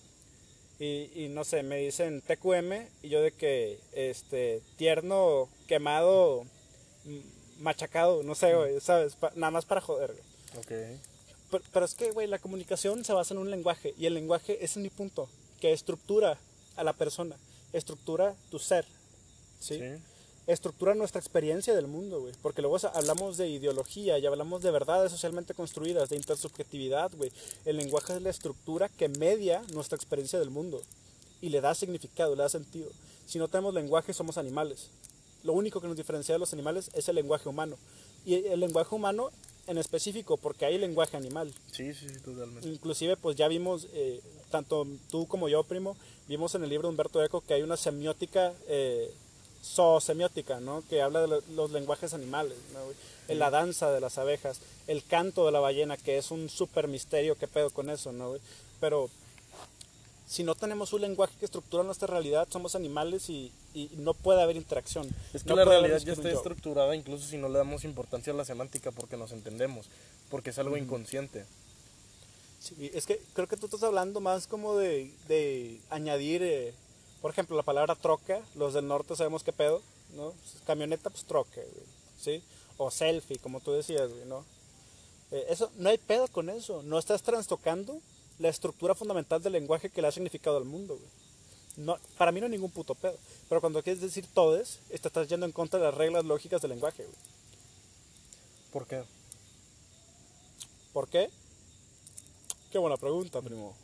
Y, 0.78 1.10
y 1.16 1.28
no 1.30 1.42
sé, 1.42 1.64
me 1.64 1.78
dicen 1.78 2.22
TQM 2.22 2.86
y 3.02 3.08
yo 3.08 3.20
de 3.20 3.32
que, 3.32 3.80
este, 3.92 4.62
tierno, 4.76 5.48
quemado, 5.66 6.46
machacado, 7.60 8.22
no 8.22 8.34
sé, 8.34 8.54
güey, 8.54 8.80
¿sabes? 8.80 9.14
Pa- 9.16 9.32
nada 9.36 9.50
más 9.50 9.64
para 9.64 9.80
joder, 9.80 10.12
güey. 10.12 10.24
Ok. 10.58 11.00
Pero, 11.50 11.64
pero 11.72 11.84
es 11.84 11.94
que, 11.94 12.10
güey, 12.12 12.26
la 12.26 12.38
comunicación 12.38 13.04
se 13.04 13.12
basa 13.12 13.34
en 13.34 13.38
un 13.40 13.50
lenguaje. 13.50 13.94
Y 13.98 14.06
el 14.06 14.14
lenguaje 14.14 14.64
es 14.64 14.76
mi 14.76 14.88
punto. 14.88 15.28
Que 15.60 15.72
estructura 15.72 16.38
a 16.76 16.84
la 16.84 16.92
persona. 16.92 17.36
Estructura 17.72 18.34
tu 18.50 18.58
ser. 18.58 18.84
¿sí? 19.58 19.78
Sí. 19.78 20.02
Estructura 20.46 20.94
nuestra 20.94 21.20
experiencia 21.20 21.74
del 21.74 21.86
mundo, 21.86 22.20
güey. 22.20 22.32
Porque 22.42 22.62
luego 22.62 22.76
hablamos 22.94 23.36
de 23.36 23.48
ideología 23.48 24.18
y 24.18 24.26
hablamos 24.26 24.62
de 24.62 24.70
verdades 24.70 25.12
socialmente 25.12 25.54
construidas, 25.54 26.08
de 26.08 26.16
intersubjetividad, 26.16 27.12
güey. 27.16 27.30
El 27.64 27.76
lenguaje 27.76 28.14
es 28.14 28.22
la 28.22 28.30
estructura 28.30 28.88
que 28.88 29.08
media 29.08 29.62
nuestra 29.72 29.96
experiencia 29.96 30.38
del 30.38 30.50
mundo. 30.50 30.80
Y 31.40 31.50
le 31.50 31.60
da 31.60 31.74
significado, 31.74 32.34
le 32.34 32.42
da 32.42 32.48
sentido. 32.48 32.90
Si 33.26 33.38
no 33.38 33.48
tenemos 33.48 33.74
lenguaje, 33.74 34.12
somos 34.12 34.38
animales. 34.38 34.88
Lo 35.44 35.52
único 35.52 35.80
que 35.80 35.86
nos 35.88 35.96
diferencia 35.96 36.34
de 36.34 36.38
los 36.38 36.52
animales 36.52 36.90
es 36.94 37.08
el 37.08 37.16
lenguaje 37.16 37.48
humano. 37.48 37.76
Y 38.26 38.34
el 38.46 38.60
lenguaje 38.60 38.94
humano 38.94 39.30
en 39.66 39.78
específico, 39.78 40.36
porque 40.36 40.64
hay 40.66 40.78
lenguaje 40.78 41.16
animal. 41.16 41.52
Sí, 41.72 41.94
sí, 41.94 42.08
sí, 42.08 42.20
totalmente. 42.24 42.68
Inclusive, 42.68 43.16
pues 43.16 43.36
ya 43.36 43.46
vimos, 43.48 43.86
eh, 43.92 44.20
tanto 44.50 44.86
tú 45.10 45.26
como 45.28 45.48
yo, 45.48 45.62
primo, 45.64 45.96
vimos 46.28 46.54
en 46.54 46.64
el 46.64 46.70
libro 46.70 46.88
de 46.88 46.90
Humberto 46.90 47.22
Eco 47.22 47.40
que 47.40 47.54
hay 47.54 47.62
una 47.62 47.76
semiótica, 47.76 48.52
eh, 48.68 49.12
zoosemiótica, 49.74 50.60
¿no? 50.60 50.82
Que 50.88 51.02
habla 51.02 51.20
de 51.20 51.28
lo- 51.28 51.42
los 51.54 51.70
lenguajes 51.70 52.14
animales, 52.14 52.56
¿no? 52.72 52.80
Eh, 53.28 53.34
La 53.36 53.50
danza 53.50 53.92
de 53.92 54.00
las 54.00 54.18
abejas, 54.18 54.58
el 54.88 55.04
canto 55.04 55.46
de 55.46 55.52
la 55.52 55.60
ballena, 55.60 55.96
que 55.96 56.18
es 56.18 56.30
un 56.32 56.48
súper 56.48 56.88
misterio, 56.88 57.36
¿qué 57.36 57.46
pedo 57.46 57.70
con 57.70 57.88
eso, 57.90 58.10
no? 58.12 58.34
Pero 58.80 59.08
si 60.30 60.44
no 60.44 60.54
tenemos 60.54 60.92
un 60.92 61.00
lenguaje 61.00 61.34
que 61.40 61.44
estructura 61.44 61.82
nuestra 61.82 62.06
realidad, 62.06 62.46
somos 62.52 62.76
animales 62.76 63.28
y, 63.28 63.50
y 63.74 63.90
no 63.96 64.14
puede 64.14 64.40
haber 64.40 64.54
interacción. 64.54 65.08
Es 65.34 65.42
que 65.42 65.48
No 65.48 65.56
la 65.56 65.64
realidad 65.64 65.98
ya 65.98 66.12
está 66.12 66.30
estructurada 66.30 66.94
incluso 66.94 67.26
si 67.26 67.36
no 67.36 67.48
le 67.48 67.58
damos 67.58 67.82
importancia 67.82 68.32
a 68.32 68.36
la 68.36 68.44
semántica 68.44 68.92
porque 68.92 69.16
nos 69.16 69.32
entendemos, 69.32 69.86
porque 70.30 70.50
es 70.50 70.58
algo 70.60 70.76
inconsciente. 70.76 71.46
Sí, 72.60 72.92
es 72.94 73.06
que 73.06 73.20
creo 73.32 73.48
que 73.48 73.56
tú 73.56 73.66
estás 73.66 73.82
hablando 73.82 74.20
más 74.20 74.46
como 74.46 74.76
de, 74.76 75.12
de 75.26 75.80
añadir, 75.90 76.44
eh, 76.44 76.74
por 77.20 77.32
ejemplo, 77.32 77.56
la 77.56 77.64
palabra 77.64 77.96
troca, 77.96 78.40
los 78.54 78.72
del 78.72 78.86
norte 78.86 79.16
sabemos 79.16 79.42
qué 79.42 79.52
pedo, 79.52 79.82
¿no? 80.14 80.32
Camioneta, 80.64 81.10
pues 81.10 81.24
troca, 81.24 81.60
¿sí? 82.20 82.40
O 82.76 82.92
selfie, 82.92 83.38
como 83.38 83.58
tú 83.58 83.72
decías, 83.72 84.08
¿no? 84.28 84.44
Eh, 85.32 85.46
eso, 85.48 85.72
no 85.76 85.88
hay 85.88 85.98
pedo 85.98 86.28
con 86.28 86.50
eso, 86.50 86.84
no 86.84 87.00
estás 87.00 87.20
trastocando 87.22 88.00
la 88.40 88.48
estructura 88.48 88.94
fundamental 88.94 89.42
del 89.42 89.52
lenguaje 89.52 89.90
que 89.90 90.02
le 90.02 90.08
ha 90.08 90.12
significado 90.12 90.56
al 90.56 90.64
mundo, 90.64 90.96
güey. 90.96 91.10
No, 91.76 91.98
para 92.18 92.32
mí 92.32 92.40
no 92.40 92.46
hay 92.46 92.52
ningún 92.52 92.70
puto 92.70 92.94
pedo, 92.94 93.16
pero 93.48 93.60
cuando 93.60 93.82
quieres 93.82 94.02
decir 94.02 94.26
todes, 94.34 94.80
te 94.88 94.96
estás 94.96 95.28
yendo 95.28 95.46
en 95.46 95.52
contra 95.52 95.78
de 95.78 95.86
las 95.86 95.94
reglas 95.94 96.24
lógicas 96.24 96.60
del 96.60 96.70
lenguaje, 96.70 97.04
güey. 97.04 97.16
¿Por 98.72 98.86
qué? 98.86 99.04
¿Por 100.92 101.08
qué? 101.08 101.30
Qué 102.72 102.78
buena 102.78 102.96
pregunta, 102.96 103.40
primo. 103.40 103.74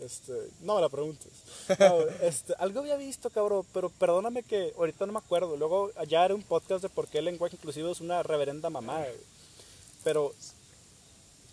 Este, 0.00 0.32
no 0.62 0.76
me 0.76 0.80
la 0.80 0.88
preguntes. 0.88 1.30
No, 1.78 2.00
este, 2.22 2.54
algo 2.58 2.80
había 2.80 2.96
visto, 2.96 3.30
cabrón, 3.30 3.64
pero 3.72 3.90
perdóname 3.90 4.42
que 4.42 4.72
ahorita 4.76 5.06
no 5.06 5.12
me 5.12 5.18
acuerdo. 5.18 5.56
Luego 5.56 5.90
allá 5.96 6.24
era 6.24 6.34
un 6.34 6.42
podcast 6.42 6.82
de 6.82 6.88
por 6.88 7.08
qué 7.08 7.18
el 7.18 7.26
lenguaje 7.26 7.56
inclusivo 7.56 7.90
es 7.90 8.00
una 8.00 8.22
reverenda 8.22 8.70
mamada, 8.70 9.06
güey. 9.06 9.20
Pero 10.02 10.34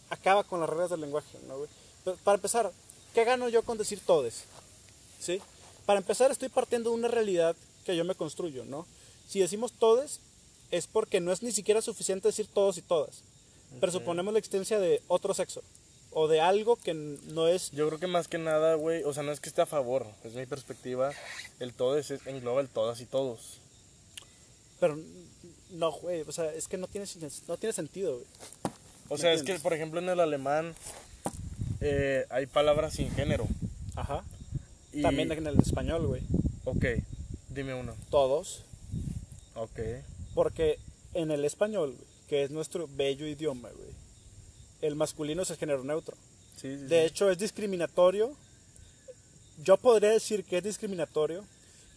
acaba 0.09 0.43
con 0.43 0.59
las 0.59 0.69
reglas 0.69 0.89
del 0.89 1.01
lenguaje, 1.01 1.37
¿no, 1.47 1.57
güey? 1.57 1.69
Para 2.23 2.35
empezar, 2.35 2.71
¿qué 3.13 3.23
gano 3.23 3.49
yo 3.49 3.63
con 3.63 3.77
decir 3.77 3.99
todes? 4.05 4.43
¿Sí? 5.19 5.41
Para 5.85 5.99
empezar, 5.99 6.31
estoy 6.31 6.49
partiendo 6.49 6.89
de 6.91 6.95
una 6.95 7.07
realidad 7.07 7.55
que 7.85 7.95
yo 7.95 8.05
me 8.05 8.15
construyo, 8.15 8.65
¿no? 8.65 8.85
Si 9.27 9.39
decimos 9.39 9.73
todes, 9.73 10.19
es 10.71 10.87
porque 10.87 11.19
no 11.19 11.31
es 11.31 11.41
ni 11.43 11.51
siquiera 11.51 11.81
suficiente 11.81 12.27
decir 12.27 12.47
todos 12.47 12.77
y 12.77 12.81
todas. 12.81 13.23
Presuponemos 13.79 14.33
la 14.33 14.39
existencia 14.39 14.79
de 14.79 15.01
otro 15.07 15.33
sexo 15.33 15.61
o 16.11 16.27
de 16.27 16.41
algo 16.41 16.75
que 16.75 16.93
no 16.95 17.47
es 17.47 17.69
Yo 17.71 17.87
creo 17.87 17.99
que 17.99 18.07
más 18.07 18.27
que 18.27 18.39
nada, 18.39 18.73
güey, 18.75 19.03
o 19.03 19.13
sea, 19.13 19.21
no 19.21 19.31
es 19.31 19.39
que 19.39 19.49
esté 19.49 19.61
a 19.61 19.67
favor, 19.67 20.07
es 20.23 20.33
mi 20.33 20.47
perspectiva, 20.47 21.11
el 21.59 21.73
todo 21.73 21.97
es, 21.97 22.09
engloba 22.25 22.61
el 22.61 22.67
todas 22.69 22.99
y 23.01 23.05
todos. 23.05 23.59
pero 24.79 24.97
no 25.71 25.91
güey 25.91 26.21
o 26.21 26.31
sea 26.31 26.51
es 26.51 26.67
que 26.67 26.77
no 26.77 26.87
tiene 26.87 27.05
no 27.47 27.57
tiene 27.57 27.73
sentido 27.73 28.15
güey 28.15 28.25
O 29.09 29.13
¿Me 29.13 29.19
sea, 29.19 29.33
es 29.33 29.43
que, 29.43 29.59
por 29.59 29.73
ejemplo, 29.73 29.99
en 29.99 30.09
el 30.09 30.19
alemán 30.19 30.73
eh, 31.81 32.25
hay 32.29 32.45
palabras 32.45 32.93
sin 32.93 33.11
género. 33.11 33.47
ajá 33.95 34.23
Y, 34.93 35.01
también 35.01 35.31
en 35.31 35.45
el 35.47 35.59
español 35.59 36.07
güey 36.07 36.21
Ok, 36.65 36.85
dime 37.49 37.73
uno. 37.73 37.95
todos 38.09 38.63
Ok. 39.55 39.79
porque 40.33 40.79
en 41.13 41.31
el 41.31 41.43
español 41.45 41.93
güey, 41.95 42.07
que 42.27 42.43
es 42.43 42.51
nuestro 42.51 42.87
bello 42.95 43.25
idioma 43.27 43.69
güey 43.69 43.89
el 44.81 44.95
masculino 44.95 45.41
es 45.43 45.49
el 45.51 45.57
género 45.57 45.83
neutro 45.83 46.15
Sí, 46.55 46.75
sí, 46.77 46.83
De 46.85 47.01
sí. 47.01 47.05
hecho, 47.07 47.29
es 47.31 47.37
discriminatorio. 47.37 48.35
Yo 49.63 49.77
podría 49.77 50.09
decir 50.09 50.43
que 50.43 50.57
es 50.57 50.63
discriminatorio 50.63 51.45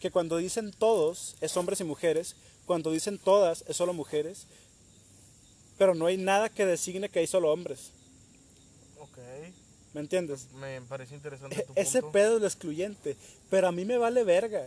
que 0.00 0.10
cuando 0.12 0.36
dicen 0.36 0.72
todos 0.78 1.34
es 1.40 1.56
hombres 1.56 1.80
y 1.80 1.84
mujeres, 1.84 2.36
cuando 2.64 2.92
dicen 2.92 3.18
todas 3.18 3.64
es 3.68 3.76
solo 3.76 3.92
mujeres, 3.92 4.46
pero 5.78 5.94
no 5.96 6.06
hay 6.06 6.16
nada 6.16 6.48
que 6.48 6.64
designe 6.64 7.08
que 7.08 7.18
hay 7.18 7.26
solo 7.26 7.50
hombres. 7.52 7.90
¿Me 9.94 10.00
entiendes? 10.00 10.48
me 10.54 10.80
parece 10.82 11.14
interesante 11.14 11.60
E- 11.60 11.64
tu 11.64 11.72
Ese 11.76 12.00
punto. 12.00 12.12
pedo 12.12 12.34
es 12.36 12.40
lo 12.40 12.46
excluyente, 12.46 13.16
pero 13.50 13.68
a 13.68 13.72
mí 13.72 13.84
me 13.84 13.98
vale 13.98 14.24
verga. 14.24 14.66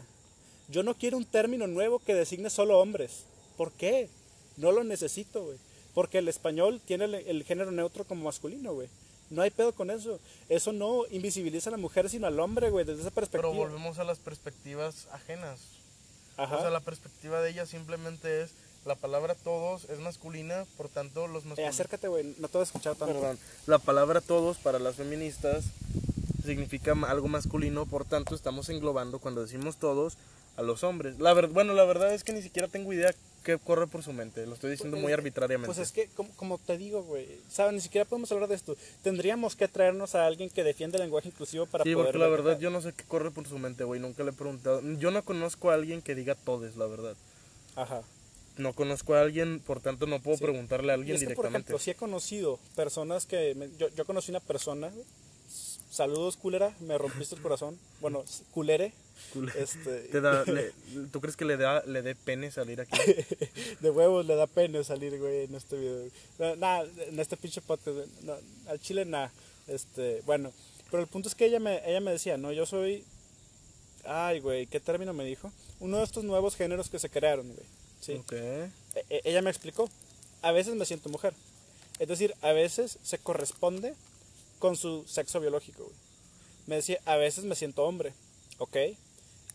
Yo 0.70 0.84
no 0.84 0.96
quiero 0.96 1.18
un 1.18 1.26
término 1.26 1.68
nuevo 1.68 2.00
que 2.00 2.14
designe 2.16 2.50
solo 2.50 2.80
hombres. 2.80 3.24
¿Por 3.58 3.72
qué? 3.72 4.10
No 4.58 4.72
lo 4.72 4.84
necesito, 4.84 5.44
güey. 5.46 5.58
Porque 5.94 6.18
el 6.20 6.28
español 6.28 6.82
tiene 6.86 7.06
el, 7.06 7.16
el 7.16 7.44
género 7.44 7.72
neutro 7.72 8.04
como 8.04 8.26
masculino, 8.26 8.74
güey. 8.74 8.88
No 9.30 9.42
hay 9.42 9.50
pedo 9.50 9.74
con 9.74 9.90
eso. 9.90 10.20
Eso 10.50 10.72
no 10.72 11.04
invisibiliza 11.10 11.70
a 11.70 11.72
la 11.72 11.78
mujer, 11.78 12.10
sino 12.10 12.28
al 12.28 12.40
hombre, 12.40 12.70
güey, 12.70 12.86
desde 12.86 13.02
esa 13.02 13.12
perspectiva. 13.12 13.52
Pero 13.52 13.58
volvemos 13.70 13.98
a 13.98 14.04
las 14.04 14.20
perspectivas 14.20 15.08
ajenas. 15.12 15.60
Ajá. 16.38 16.58
O 16.58 16.62
sea, 16.62 16.70
la 16.70 16.82
perspectiva 16.82 17.42
de 17.42 17.50
ella 17.52 17.66
simplemente 17.66 18.42
es 18.42 18.52
la 18.86 18.96
palabra 18.96 19.36
todos 19.36 19.86
es 19.90 20.00
masculina, 20.00 20.66
por 20.78 20.90
tanto 20.90 21.28
los 21.28 21.44
Eh, 21.44 21.48
masculinos. 21.48 21.74
acércate, 21.76 22.08
güey. 22.08 22.36
No 22.38 22.48
te 22.48 22.54
voy 22.58 22.62
a 22.62 22.64
escuchar 22.64 22.96
tanto. 22.96 23.14
Perdón. 23.20 23.40
La 23.68 23.80
palabra 23.80 24.22
todos 24.22 24.58
para 24.58 24.80
las 24.80 24.96
feministas 24.96 25.66
significa 26.46 26.94
algo 27.08 27.28
masculino, 27.28 27.86
por 27.86 28.06
tanto 28.06 28.36
estamos 28.36 28.70
englobando 28.70 29.20
cuando 29.20 29.42
decimos 29.42 29.78
todos 29.78 30.18
a 30.58 30.62
los 30.62 30.84
hombres. 30.84 31.20
La 31.20 31.34
ver- 31.34 31.48
bueno, 31.48 31.74
la 31.74 31.84
verdad 31.86 32.14
es 32.14 32.24
que 32.24 32.34
ni 32.34 32.42
siquiera 32.42 32.68
tengo 32.68 32.94
idea 32.94 33.14
qué 33.44 33.58
corre 33.60 33.86
por 33.88 34.02
su 34.04 34.14
mente, 34.14 34.46
lo 34.48 34.54
estoy 34.54 34.72
diciendo 34.72 34.98
muy 34.98 35.12
Eh, 35.12 35.16
arbitrariamente. 35.16 35.68
Pues 35.68 35.78
es 35.80 35.92
que, 35.92 36.08
como, 36.16 36.30
como 36.36 36.58
te 36.58 36.78
digo, 36.78 37.04
güey, 37.04 37.28
¿sabes? 37.50 37.74
Ni 37.74 37.82
siquiera 37.82 38.06
podemos 38.06 38.32
hablar 38.32 38.50
de 38.50 38.56
esto. 38.56 38.76
Tendríamos 39.04 39.56
que 39.56 39.68
traernos 39.68 40.16
a 40.16 40.26
alguien 40.26 40.50
que 40.50 40.64
defienda 40.64 40.98
el 40.98 41.04
lenguaje 41.04 41.30
inclusivo 41.30 41.66
para 41.68 41.84
Sí, 41.84 41.94
poder... 41.94 42.08
porque 42.08 42.20
la 42.20 42.28
ver- 42.28 42.42
verdad 42.44 42.60
yo 42.60 42.70
no 42.70 42.82
sé 42.82 42.94
qué 42.94 43.04
corre 43.04 43.32
por 43.32 43.48
su 43.48 43.58
mente, 43.60 43.84
güey, 43.84 44.00
nunca 44.00 44.24
le 44.24 44.30
he 44.30 44.34
preguntado. 44.34 44.82
Yo 44.98 45.12
no 45.12 45.24
conozco 45.24 45.70
a 45.72 45.74
alguien 45.76 46.02
que 46.02 46.16
diga 46.16 46.34
todes, 46.36 46.76
la 46.76 46.86
verdad. 46.88 47.16
Ajá. 47.76 48.02
No 48.58 48.74
conozco 48.74 49.16
a 49.16 49.22
alguien, 49.22 49.60
por 49.60 49.82
tanto 49.82 50.06
no 50.08 50.22
puedo 50.22 50.38
Sí. 50.38 50.44
preguntarle 50.44 50.92
a 50.94 50.96
Y 50.96 51.00
alguien 51.00 51.16
es 51.18 51.22
que, 51.22 51.26
por 51.28 51.36
directamente. 51.46 51.58
ejemplo, 51.68 51.80
sí 51.80 51.92
he 51.92 51.96
conocido 51.96 52.60
personas 52.76 53.26
que... 53.26 53.54
me- 53.56 53.70
yo, 53.78 53.90
yo 53.90 54.06
conocí 54.06 54.32
una 54.32 54.40
persona... 54.40 54.92
Saludos, 55.90 56.36
culera. 56.36 56.76
Me 56.82 56.98
rompiste 56.98 57.36
el 57.36 57.42
corazón. 57.42 57.78
Bueno, 58.02 58.26
culere. 58.52 58.92
Culere. 59.32 59.62
Este, 59.62 60.00
Te 60.12 60.20
da- 60.20 60.44
le- 60.48 60.72
¿Tú 61.12 61.22
crees 61.22 61.38
que 61.38 61.46
le 61.46 61.56
da 61.58 61.84
le 61.86 62.02
dé 62.02 62.16
pene 62.16 62.52
salir 62.52 62.82
aquí? 62.82 63.00
de 63.80 63.90
huevos 63.92 64.26
le 64.26 64.36
da 64.36 64.46
pena 64.48 64.84
salir, 64.84 65.18
güey, 65.20 65.46
en 65.46 65.56
este 65.56 65.78
video. 65.78 66.10
Nada, 66.58 66.86
en 67.08 67.18
este 67.20 67.38
pinche 67.38 67.62
podcast. 67.62 67.98
No, 68.24 68.36
al 68.68 68.80
chile 68.82 69.06
nada. 69.06 69.32
Este, 69.68 70.22
bueno, 70.26 70.52
pero 70.92 71.02
el 71.04 71.08
punto 71.08 71.30
es 71.30 71.36
que 71.36 71.46
ella 71.46 71.60
me, 71.60 71.82
ella 71.90 72.02
me 72.02 72.12
decía, 72.12 72.38
no, 72.38 72.52
yo 72.52 72.66
soy 72.66 73.04
Ay, 74.04 74.40
güey, 74.40 74.68
¿qué 74.68 74.80
término 74.80 75.14
me 75.14 75.24
dijo? 75.26 75.52
Uno 75.80 75.98
de 75.98 76.04
estos 76.04 76.24
nuevos 76.24 76.56
géneros 76.56 76.90
que 76.90 77.00
se 77.00 77.10
crearon, 77.10 77.48
güey. 77.48 77.66
Sí. 78.06 78.14
Ok. 78.14 78.34
E- 78.34 78.72
e- 79.10 79.22
ella 79.26 79.42
me 79.42 79.50
explicó. 79.50 79.90
A 80.42 80.52
veces 80.52 80.76
me 80.76 80.86
siento 80.86 81.10
mujer. 81.10 81.34
Es 82.00 82.08
decir, 82.08 82.36
a 82.42 82.52
veces 82.52 83.00
se 83.04 83.18
corresponde 83.18 83.96
con 84.60 84.76
su 84.76 85.06
sexo 85.08 85.40
biológico, 85.40 85.84
güey. 85.84 85.96
Me 86.68 86.76
decía, 86.76 87.00
a 87.06 87.16
veces 87.16 87.46
me 87.46 87.56
siento 87.56 87.84
hombre. 87.84 88.14
Ok. 88.58 88.78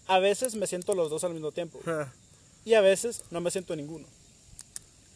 A 0.06 0.18
veces 0.18 0.54
me 0.54 0.66
siento 0.66 0.94
los 0.94 1.10
dos 1.10 1.22
al 1.24 1.32
mismo 1.34 1.52
tiempo. 1.52 1.80
Y 2.64 2.74
a 2.74 2.80
veces 2.80 3.22
no 3.30 3.40
me 3.40 3.50
siento 3.50 3.76
ninguno. 3.76 4.06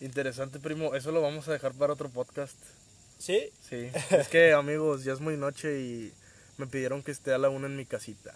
Interesante, 0.00 0.58
primo. 0.60 0.94
Eso 0.94 1.12
lo 1.12 1.20
vamos 1.22 1.48
a 1.48 1.52
dejar 1.52 1.72
para 1.74 1.92
otro 1.92 2.08
podcast. 2.10 2.56
¿Sí? 3.18 3.50
Sí. 3.68 3.90
es 4.10 4.28
que, 4.28 4.52
amigos, 4.54 5.04
ya 5.04 5.12
es 5.12 5.20
muy 5.20 5.36
noche 5.36 5.80
y 5.80 6.12
me 6.58 6.66
pidieron 6.66 7.02
que 7.02 7.10
esté 7.12 7.32
a 7.32 7.38
la 7.38 7.48
una 7.48 7.66
en 7.66 7.76
mi 7.76 7.86
casita. 7.86 8.34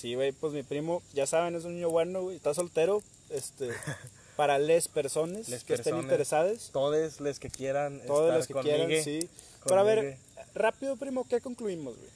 Sí, 0.00 0.14
güey, 0.14 0.32
pues 0.32 0.54
mi 0.54 0.62
primo, 0.62 1.02
ya 1.12 1.26
saben, 1.26 1.54
es 1.54 1.64
un 1.66 1.74
niño 1.74 1.90
bueno, 1.90 2.22
güey. 2.22 2.36
Está 2.36 2.54
soltero. 2.54 3.02
Este, 3.28 3.68
para 4.36 4.58
les 4.58 4.88
personas 4.88 5.50
Les 5.50 5.62
que 5.62 5.74
estén 5.74 5.98
interesadas. 5.98 6.70
Todos 6.72 7.20
los 7.20 7.38
que 7.38 7.50
quieran 7.50 8.00
Todos 8.06 8.22
estar 8.22 8.38
los 8.38 8.46
que 8.46 8.54
conmigo. 8.54 8.86
quieran, 8.86 9.04
sí. 9.04 9.28
Pero 9.66 9.78
a 9.78 9.82
ver, 9.82 10.16
rápido, 10.54 10.96
primo, 10.96 11.28
¿qué 11.28 11.42
concluimos, 11.42 11.98
güey? 11.98 12.08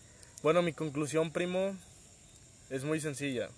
Bueno, 0.42 0.62
mi 0.62 0.72
conclusión, 0.72 1.30
primo, 1.30 1.76
es 2.70 2.84
muy 2.84 3.02
sencilla. 3.02 3.50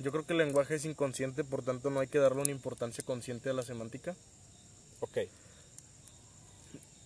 Yo 0.00 0.10
creo 0.10 0.26
que 0.26 0.32
el 0.32 0.38
lenguaje 0.38 0.74
es 0.74 0.84
inconsciente, 0.84 1.44
por 1.44 1.62
tanto 1.62 1.90
no 1.90 2.00
hay 2.00 2.08
que 2.08 2.18
darle 2.18 2.42
una 2.42 2.50
importancia 2.50 3.04
consciente 3.04 3.50
a 3.50 3.52
la 3.52 3.62
semántica. 3.62 4.16
Ok. 4.98 5.18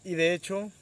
Y 0.04 0.14
de 0.14 0.32
hecho, 0.32 0.72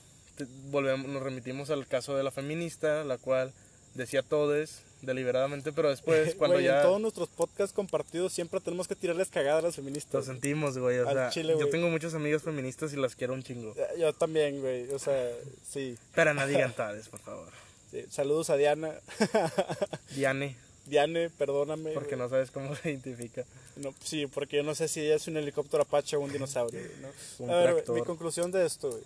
volvemos, 0.71 1.09
nos 1.09 1.21
remitimos 1.21 1.71
al 1.71 1.89
caso 1.89 2.17
de 2.17 2.23
la 2.23 2.31
feminista, 2.31 3.03
la 3.03 3.19
cual 3.19 3.53
decía 3.97 4.23
todes 4.23 4.83
deliberadamente, 5.03 5.73
pero 5.73 5.91
después 5.91 6.35
cuando 6.39 6.57
Güey, 6.57 6.67
ya 6.67 6.79
En 6.79 6.83
todos 6.87 7.01
nuestros 7.01 7.29
podcasts 7.29 7.73
compartidos 7.75 8.33
siempre 8.33 8.61
tenemos 8.61 8.89
que 8.89 8.97
tirarles 8.97 9.29
cagadas 9.29 9.63
a 9.65 9.67
las 9.69 9.77
feministas. 9.77 10.13
lo 10.15 10.23
sentimos, 10.23 10.77
güey. 10.79 10.99
O 10.99 11.09
Al 11.09 11.15
sea, 11.15 11.31
chile, 11.31 11.53
yo 11.53 11.59
güey. 11.61 11.71
tengo 11.71 11.89
muchas 11.89 12.15
amigas 12.15 12.43
feministas 12.43 12.93
y 12.93 12.97
las 12.97 13.15
quiero 13.15 13.35
un 13.35 13.43
chingo. 13.43 13.75
Eh, 13.77 14.01
Yo 14.01 14.13
también, 14.13 14.61
güey. 14.61 14.91
O 14.93 14.99
sea, 14.99 15.31
sí. 15.69 15.97
Pero 16.15 16.35
no 16.35 16.47
digan 16.47 16.73
todes, 16.77 17.09
por 17.09 17.21
favor. 17.21 17.49
sí. 17.91 18.05
Saludos 18.11 18.51
a 18.51 18.57
Diana. 18.57 18.93
Diane, 20.15 20.57
Diane, 20.87 21.31
perdóname. 21.31 21.93
porque 21.93 22.17
güey. 22.17 22.21
no 22.21 22.29
sabes 22.29 22.51
cómo 22.51 22.75
se 22.75 22.91
identifica. 22.91 23.45
No, 23.77 23.95
sí, 24.03 24.27
porque 24.27 24.57
yo 24.57 24.63
no 24.63 24.75
sé 24.75 24.89
si 24.89 25.01
ella 25.01 25.15
es 25.17 25.29
un 25.29 25.37
helicóptero 25.37 25.83
Apache 25.85 26.17
o 26.17 26.21
un 26.21 26.33
dinosaurio. 26.33 26.81
güey, 26.81 26.93
¿no? 27.01 27.09
Un 27.45 27.51
a 27.51 27.57
ver, 27.59 27.85
mi 27.91 28.03
conclusión 28.03 28.51
de 28.51 28.67
esto, 28.67 28.91
güey. 28.91 29.03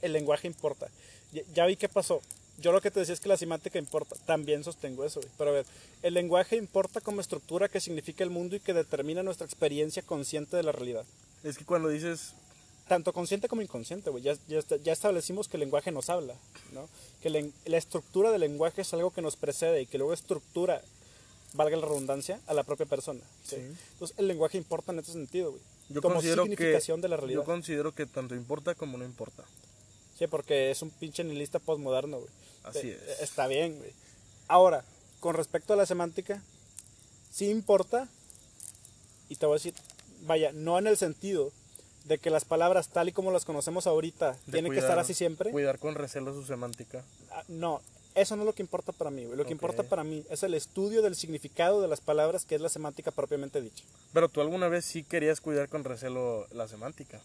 El 0.00 0.12
lenguaje 0.12 0.46
importa. 0.46 0.88
Ya, 1.32 1.42
ya 1.52 1.66
vi 1.66 1.76
qué 1.76 1.88
pasó. 1.88 2.22
Yo 2.60 2.72
lo 2.72 2.80
que 2.80 2.90
te 2.90 3.00
decía 3.00 3.14
es 3.14 3.20
que 3.20 3.28
la 3.28 3.36
semántica 3.36 3.78
importa. 3.78 4.16
También 4.26 4.64
sostengo 4.64 5.04
eso, 5.04 5.20
güey. 5.20 5.32
Pero 5.38 5.50
a 5.50 5.54
ver, 5.54 5.66
el 6.02 6.14
lenguaje 6.14 6.56
importa 6.56 7.00
como 7.00 7.20
estructura 7.20 7.68
que 7.68 7.80
significa 7.80 8.24
el 8.24 8.30
mundo 8.30 8.56
y 8.56 8.60
que 8.60 8.74
determina 8.74 9.22
nuestra 9.22 9.46
experiencia 9.46 10.02
consciente 10.02 10.56
de 10.56 10.62
la 10.64 10.72
realidad. 10.72 11.04
Es 11.44 11.56
que 11.58 11.64
cuando 11.64 11.88
dices 11.88 12.32
Tanto 12.88 13.12
consciente 13.12 13.48
como 13.48 13.60
inconsciente, 13.60 14.08
güey. 14.08 14.22
Ya, 14.24 14.34
ya, 14.48 14.60
ya 14.82 14.92
establecimos 14.94 15.46
que 15.46 15.58
el 15.58 15.60
lenguaje 15.60 15.92
nos 15.92 16.08
habla, 16.08 16.34
¿no? 16.72 16.88
Que 17.22 17.28
len- 17.28 17.52
la 17.66 17.76
estructura 17.76 18.30
del 18.32 18.40
lenguaje 18.40 18.80
es 18.80 18.94
algo 18.94 19.10
que 19.10 19.20
nos 19.20 19.36
precede 19.36 19.82
y 19.82 19.86
que 19.86 19.98
luego 19.98 20.14
estructura, 20.14 20.80
valga 21.52 21.76
la 21.76 21.84
redundancia, 21.86 22.40
a 22.46 22.54
la 22.54 22.62
propia 22.64 22.86
persona. 22.86 23.20
¿sí? 23.44 23.56
Sí. 23.56 23.62
Entonces, 23.92 24.18
el 24.18 24.26
lenguaje 24.26 24.56
importa 24.56 24.92
en 24.92 25.00
ese 25.00 25.12
sentido, 25.12 25.50
güey. 25.50 25.62
Yo 25.90 26.00
como 26.00 26.14
considero 26.14 26.44
que 26.44 26.50
significación 26.50 27.02
de 27.02 27.08
la 27.08 27.16
realidad. 27.18 27.40
yo 27.40 27.44
considero 27.44 27.94
que 27.94 28.06
tanto 28.06 28.34
importa 28.34 28.74
como 28.74 28.96
no 28.96 29.04
importa. 29.04 29.44
Sí, 30.18 30.26
porque 30.26 30.70
es 30.70 30.82
un 30.82 30.90
pinche 30.90 31.22
nihilista 31.24 31.58
postmoderno, 31.58 32.18
güey. 32.18 32.30
Así 32.64 32.90
es. 32.90 33.20
Está 33.20 33.46
bien, 33.46 33.76
güey. 33.78 33.92
Ahora, 34.48 34.84
con 35.20 35.34
respecto 35.34 35.72
a 35.72 35.76
la 35.76 35.86
semántica, 35.86 36.42
sí 37.32 37.48
importa, 37.50 38.08
y 39.28 39.36
te 39.36 39.46
voy 39.46 39.54
a 39.54 39.58
decir, 39.58 39.74
vaya, 40.22 40.52
no 40.52 40.78
en 40.78 40.86
el 40.86 40.96
sentido 40.96 41.52
de 42.04 42.18
que 42.18 42.30
las 42.30 42.44
palabras 42.44 42.88
tal 42.88 43.08
y 43.08 43.12
como 43.12 43.30
las 43.30 43.44
conocemos 43.44 43.86
ahorita 43.86 44.32
De 44.46 44.52
tienen 44.52 44.64
que 44.72 44.78
cuidar- 44.78 44.84
estar 44.84 44.98
así 44.98 45.14
siempre. 45.14 45.50
Cuidar 45.50 45.78
con 45.78 45.94
recelo 45.94 46.32
su 46.32 46.44
semántica. 46.44 47.04
Ah, 47.30 47.44
No, 47.48 47.80
eso 48.14 48.34
no 48.34 48.42
es 48.42 48.46
lo 48.46 48.54
que 48.54 48.62
importa 48.62 48.92
para 48.92 49.10
mí, 49.10 49.24
güey. 49.24 49.36
Lo 49.36 49.44
que 49.44 49.48
Ok. 49.52 49.52
importa 49.52 49.82
para 49.82 50.04
mí 50.04 50.24
es 50.30 50.42
el 50.42 50.54
estudio 50.54 51.02
del 51.02 51.14
significado 51.14 51.80
de 51.82 51.88
las 51.88 52.00
palabras, 52.00 52.44
que 52.44 52.54
es 52.54 52.60
la 52.60 52.70
semántica 52.70 53.10
propiamente 53.10 53.60
dicha. 53.60 53.84
Pero 54.14 54.28
tú 54.28 54.40
alguna 54.40 54.68
vez 54.68 54.84
sí 54.86 55.04
querías 55.04 55.40
cuidar 55.40 55.68
con 55.68 55.84
recelo 55.84 56.46
la 56.52 56.66
semántica. 56.66 57.20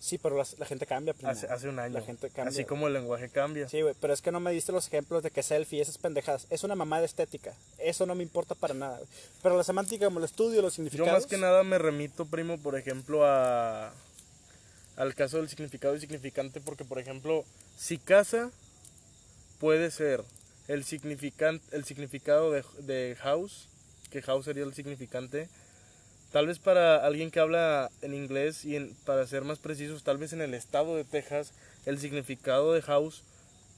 Sí, 0.00 0.18
pero 0.18 0.36
la, 0.36 0.66
gente 0.66 0.86
cambia, 0.86 1.12
primo. 1.12 1.30
Hace, 1.30 1.46
hace 1.46 1.68
un 1.68 1.78
año. 1.78 1.94
La 1.94 2.02
gente 2.02 2.30
cambia. 2.30 2.50
Así 2.50 2.64
como 2.64 2.86
el 2.86 2.92
lenguaje 2.92 3.28
cambia. 3.28 3.68
Sí, 3.68 3.82
güey, 3.82 3.94
pero 4.00 4.12
es 4.12 4.22
que 4.22 4.30
no 4.30 4.40
me 4.40 4.52
diste 4.52 4.72
los 4.72 4.86
ejemplos 4.86 5.22
de 5.22 5.30
que 5.30 5.42
selfie, 5.42 5.80
esas 5.80 5.98
pendejadas. 5.98 6.46
Es 6.50 6.64
una 6.64 6.74
mamada 6.74 7.04
estética. 7.04 7.54
Eso 7.78 8.06
no 8.06 8.14
me 8.14 8.22
importa 8.22 8.54
para 8.54 8.74
nada, 8.74 8.98
güey. 8.98 9.08
Pero 9.42 9.56
la 9.56 9.64
semántica, 9.64 10.04
como 10.06 10.18
el 10.20 10.24
estudio, 10.24 10.62
los 10.62 10.72
Yo 10.72 10.76
significados. 10.76 11.12
más 11.12 11.26
que 11.26 11.36
nada 11.36 11.62
me 11.64 11.78
remito, 11.78 12.26
primo, 12.26 12.58
por 12.58 12.78
ejemplo, 12.78 13.26
a 13.26 13.92
al 14.98 15.14
caso 15.14 15.36
del 15.36 15.48
significado 15.48 15.94
y 15.94 16.00
significante, 16.00 16.60
porque 16.60 16.84
por 16.84 16.98
ejemplo, 16.98 17.44
si 17.76 17.98
casa 17.98 18.50
puede 19.60 19.92
ser 19.92 20.24
el 20.66 20.84
significante, 20.84 21.64
el 21.76 21.84
significado 21.84 22.50
de, 22.50 22.64
de 22.80 23.16
house, 23.20 23.68
que 24.10 24.22
house 24.22 24.44
sería 24.44 24.64
el 24.64 24.74
significante, 24.74 25.48
tal 26.32 26.46
vez 26.46 26.58
para 26.58 27.04
alguien 27.06 27.30
que 27.30 27.40
habla 27.40 27.90
en 28.02 28.14
inglés 28.14 28.64
y 28.64 28.76
en- 28.76 28.94
para 29.04 29.26
ser 29.26 29.44
más 29.44 29.58
precisos, 29.58 30.02
tal 30.02 30.18
vez 30.18 30.32
en 30.32 30.40
el 30.40 30.54
estado 30.54 30.96
de 30.96 31.04
Texas, 31.04 31.52
el 31.86 31.98
significado 31.98 32.72
de 32.74 32.82
house, 32.82 33.22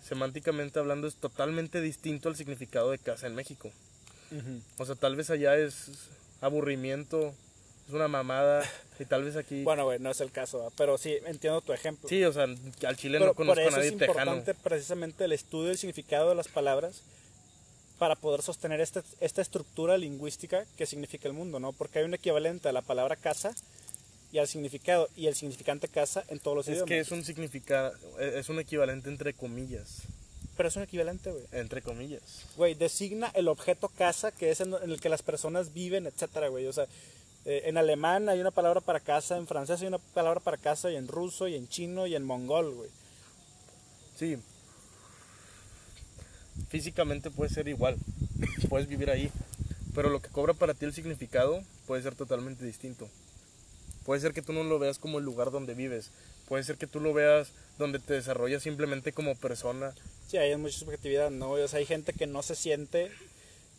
semánticamente 0.07 0.79
hablando, 0.79 1.07
es 1.07 1.17
totalmente 1.17 1.81
distinto 1.81 2.29
al 2.29 2.37
significado 2.37 2.91
de 2.91 2.99
casa 2.99 3.27
en 3.27 3.35
México. 3.35 3.71
O 4.79 4.87
sea, 4.87 4.95
tal 4.95 5.17
vez 5.17 5.29
allá 5.31 5.57
es 5.57 5.91
aburrimiento, 6.41 7.35
es 7.89 7.95
una 7.95 8.09
mamada, 8.09 8.63
y 8.99 9.05
tal 9.05 9.25
vez 9.25 9.37
aquí... 9.37 9.63
Bueno, 9.65 9.85
güey, 9.85 9.99
no 9.99 10.11
es 10.11 10.21
el 10.21 10.31
caso, 10.31 10.73
pero 10.77 10.97
sí, 10.99 11.17
entiendo 11.27 11.61
tu 11.61 11.73
ejemplo. 11.73 12.09
sí, 12.09 12.23
o 12.25 12.33
sea, 12.33 12.45
al 12.45 12.97
chile 12.97 13.19
pero 13.19 13.27
no 13.31 13.35
por 13.35 13.47
conozco 13.47 13.61
a 13.61 13.69
eso 13.69 13.77
nadie 13.77 13.89
es 13.91 13.97
tejano. 13.99 14.33
importante 14.37 14.55
precisamente 14.55 15.25
el 15.25 15.33
estudio 15.33 15.69
del 15.69 15.79
significado 15.79 16.29
de 16.31 16.35
las 16.37 16.49
palabras 16.49 17.03
para 18.01 18.17
poder 18.17 18.41
sostener 18.41 18.81
este- 18.81 19.03
esta 19.21 19.43
estructura 19.43 19.99
lingüística 19.99 20.65
que 20.79 20.87
significa 20.87 21.29
el 21.29 21.35
mundo, 21.35 21.61
¿no? 21.61 21.73
Porque 21.75 21.99
hay 21.99 22.07
un 22.07 22.15
equivalente 22.15 22.69
a 22.69 22.73
la 22.73 22.81
palabra 22.81 23.15
casa 23.15 23.55
y 24.33 24.39
al 24.39 24.49
significado 24.49 25.09
y 25.17 25.27
el 25.27 25.35
significante 25.35 25.87
casa 25.87 26.25
en 26.29 26.39
todos 26.41 26.57
los 26.57 26.67
Es 26.67 26.73
idiomas. 26.73 26.89
que 26.89 26.99
es 27.01 27.11
un 27.11 27.25
significado, 27.25 27.93
es 28.19 28.49
un 28.49 28.59
equivalente 28.59 29.11
entre 29.11 29.35
comillas, 29.35 29.99
Pero 30.57 30.69
es 30.71 30.77
un 30.77 30.83
equivalente, 30.85 31.31
güey. 31.31 31.45
entre 31.53 31.83
comillas. 31.83 32.23
Güey, 32.57 32.75
designa 32.75 33.31
el 33.35 33.49
objeto 33.49 33.89
casa, 33.89 34.33
que 34.33 34.51
es 34.51 34.61
en, 34.61 34.73
en 34.73 34.91
el 34.91 35.01
que 35.01 35.09
las 35.11 35.23
personas 35.23 35.73
viven, 35.75 36.07
etcétera, 36.07 36.49
güey. 36.49 36.67
O 36.69 36.73
sea, 36.73 36.87
eh, 37.45 37.63
en 37.67 37.77
alemán 37.77 38.29
hay 38.31 38.41
una 38.41 38.51
palabra 38.51 38.81
para 38.81 39.01
casa, 39.01 39.37
en 39.37 39.47
francés 39.47 39.81
hay 39.83 39.89
una 39.89 39.99
palabra 39.99 40.41
para 40.41 40.57
casa, 40.57 40.91
y 40.91 40.97
en 40.97 41.07
ruso, 41.07 41.49
y 41.49 41.55
en 41.55 41.69
chino, 41.69 42.07
y 42.07 42.15
en 42.15 42.25
mongol, 42.25 42.75
güey. 42.75 42.91
Sí. 44.19 44.39
Físicamente 46.69 47.31
puede 47.31 47.51
ser 47.51 47.69
igual, 47.69 47.97
puedes 48.69 48.89
vivir 48.89 49.11
ahí, 49.11 49.31
pero 49.95 50.09
lo 50.11 50.21
que 50.21 50.29
cobra 50.29 50.55
para 50.55 50.75
ti 50.75 50.85
el 50.85 50.95
significado 50.95 51.63
puede 51.87 52.03
ser 52.03 52.15
totalmente 52.15 52.65
distinto. 52.65 53.09
Puede 54.05 54.21
ser 54.21 54.33
que 54.33 54.43
tú 54.43 54.53
no 54.53 54.65
lo 54.65 54.79
veas 54.79 54.99
como 54.99 55.19
el 55.19 55.25
lugar 55.25 55.51
donde 55.51 55.75
vives, 55.75 56.11
puede 56.49 56.63
ser 56.65 56.77
que 56.77 56.87
tú 56.87 57.01
lo 57.01 57.13
veas 57.13 57.49
donde 57.79 57.99
te 57.99 58.15
desarrollas 58.15 58.63
simplemente 58.63 59.13
como 59.13 59.35
persona. 59.35 59.93
Sí, 60.29 60.37
hay 60.37 60.55
mucha 60.57 60.79
subjetividad, 60.79 61.31
¿no? 61.31 61.51
O 61.53 61.69
sea, 61.69 61.79
hay 61.81 61.87
gente 61.87 62.13
que 62.13 62.27
no 62.27 62.43
se 62.43 62.55
siente 62.55 63.11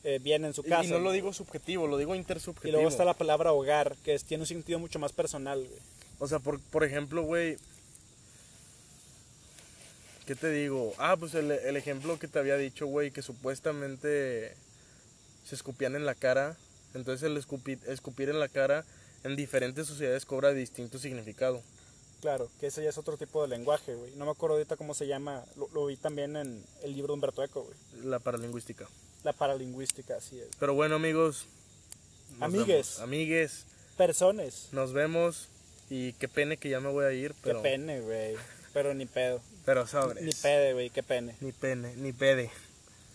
eh, 0.03 0.19
bien 0.21 0.43
en 0.45 0.53
su 0.53 0.63
casa. 0.63 0.83
y 0.83 0.89
no 0.89 0.99
lo 0.99 1.11
digo 1.11 1.31
subjetivo, 1.31 1.87
lo 1.87 1.97
digo 1.97 2.15
intersubjetivo. 2.15 2.69
Y 2.69 2.71
luego 2.71 2.89
está 2.89 3.05
la 3.05 3.13
palabra 3.13 3.53
hogar, 3.53 3.95
que 4.03 4.13
es- 4.15 4.23
tiene 4.23 4.41
un 4.43 4.47
sentido 4.47 4.79
mucho 4.79 4.99
más 4.99 5.11
personal, 5.13 5.59
güey. 5.59 5.79
O 6.19 6.27
sea, 6.27 6.39
por, 6.39 6.59
por 6.59 6.83
ejemplo, 6.83 7.23
güey. 7.23 7.57
¿Qué 10.31 10.35
te 10.35 10.49
digo? 10.49 10.93
Ah, 10.97 11.17
pues 11.19 11.35
el, 11.35 11.51
el 11.51 11.75
ejemplo 11.75 12.17
que 12.17 12.29
te 12.29 12.39
había 12.39 12.55
dicho, 12.55 12.85
güey, 12.85 13.11
que 13.11 13.21
supuestamente 13.21 14.55
se 15.43 15.55
escupían 15.55 15.93
en 15.97 16.05
la 16.05 16.15
cara. 16.15 16.55
Entonces 16.93 17.23
el 17.23 17.35
escupir, 17.35 17.79
escupir 17.85 18.29
en 18.29 18.39
la 18.39 18.47
cara 18.47 18.85
en 19.25 19.35
diferentes 19.35 19.87
sociedades 19.87 20.23
cobra 20.23 20.53
distinto 20.53 20.99
significado. 20.99 21.61
Claro, 22.21 22.49
que 22.61 22.67
ese 22.67 22.81
ya 22.81 22.91
es 22.91 22.97
otro 22.97 23.17
tipo 23.17 23.41
de 23.41 23.49
lenguaje, 23.49 23.93
güey. 23.93 24.15
No 24.15 24.23
me 24.23 24.31
acuerdo 24.31 24.55
ahorita 24.55 24.77
cómo 24.77 24.93
se 24.93 25.05
llama. 25.05 25.43
Lo, 25.57 25.67
lo 25.73 25.87
vi 25.87 25.97
también 25.97 26.37
en 26.37 26.63
el 26.81 26.93
libro 26.93 27.07
de 27.07 27.15
Humberto 27.15 27.43
Eco, 27.43 27.63
güey. 27.63 28.05
La 28.05 28.19
paralingüística. 28.19 28.87
La 29.25 29.33
paralingüística, 29.33 30.15
así 30.15 30.39
es. 30.39 30.47
Pero 30.57 30.73
bueno, 30.73 30.95
amigos. 30.95 31.47
Amigues. 32.39 32.67
vemos. 32.67 32.99
Amigues. 33.01 33.65
Personas. 33.97 34.69
Nos 34.71 34.93
vemos. 34.93 35.49
Y 35.89 36.13
qué 36.13 36.29
pene 36.29 36.55
que 36.55 36.69
ya 36.69 36.79
me 36.79 36.89
voy 36.89 37.03
a 37.03 37.11
ir. 37.11 37.35
Pero, 37.43 37.61
Qué 37.61 37.71
pene, 37.71 37.99
güey. 37.99 38.37
Pero 38.71 38.93
ni 38.93 39.05
pedo. 39.05 39.41
Pero 39.65 39.87
sobres. 39.87 40.23
Ni 40.23 40.31
pede, 40.31 40.73
güey, 40.73 40.89
qué 40.89 41.03
pene. 41.03 41.35
Ni 41.41 41.51
pene, 41.51 41.93
ni 41.95 42.11
pede. 42.13 42.49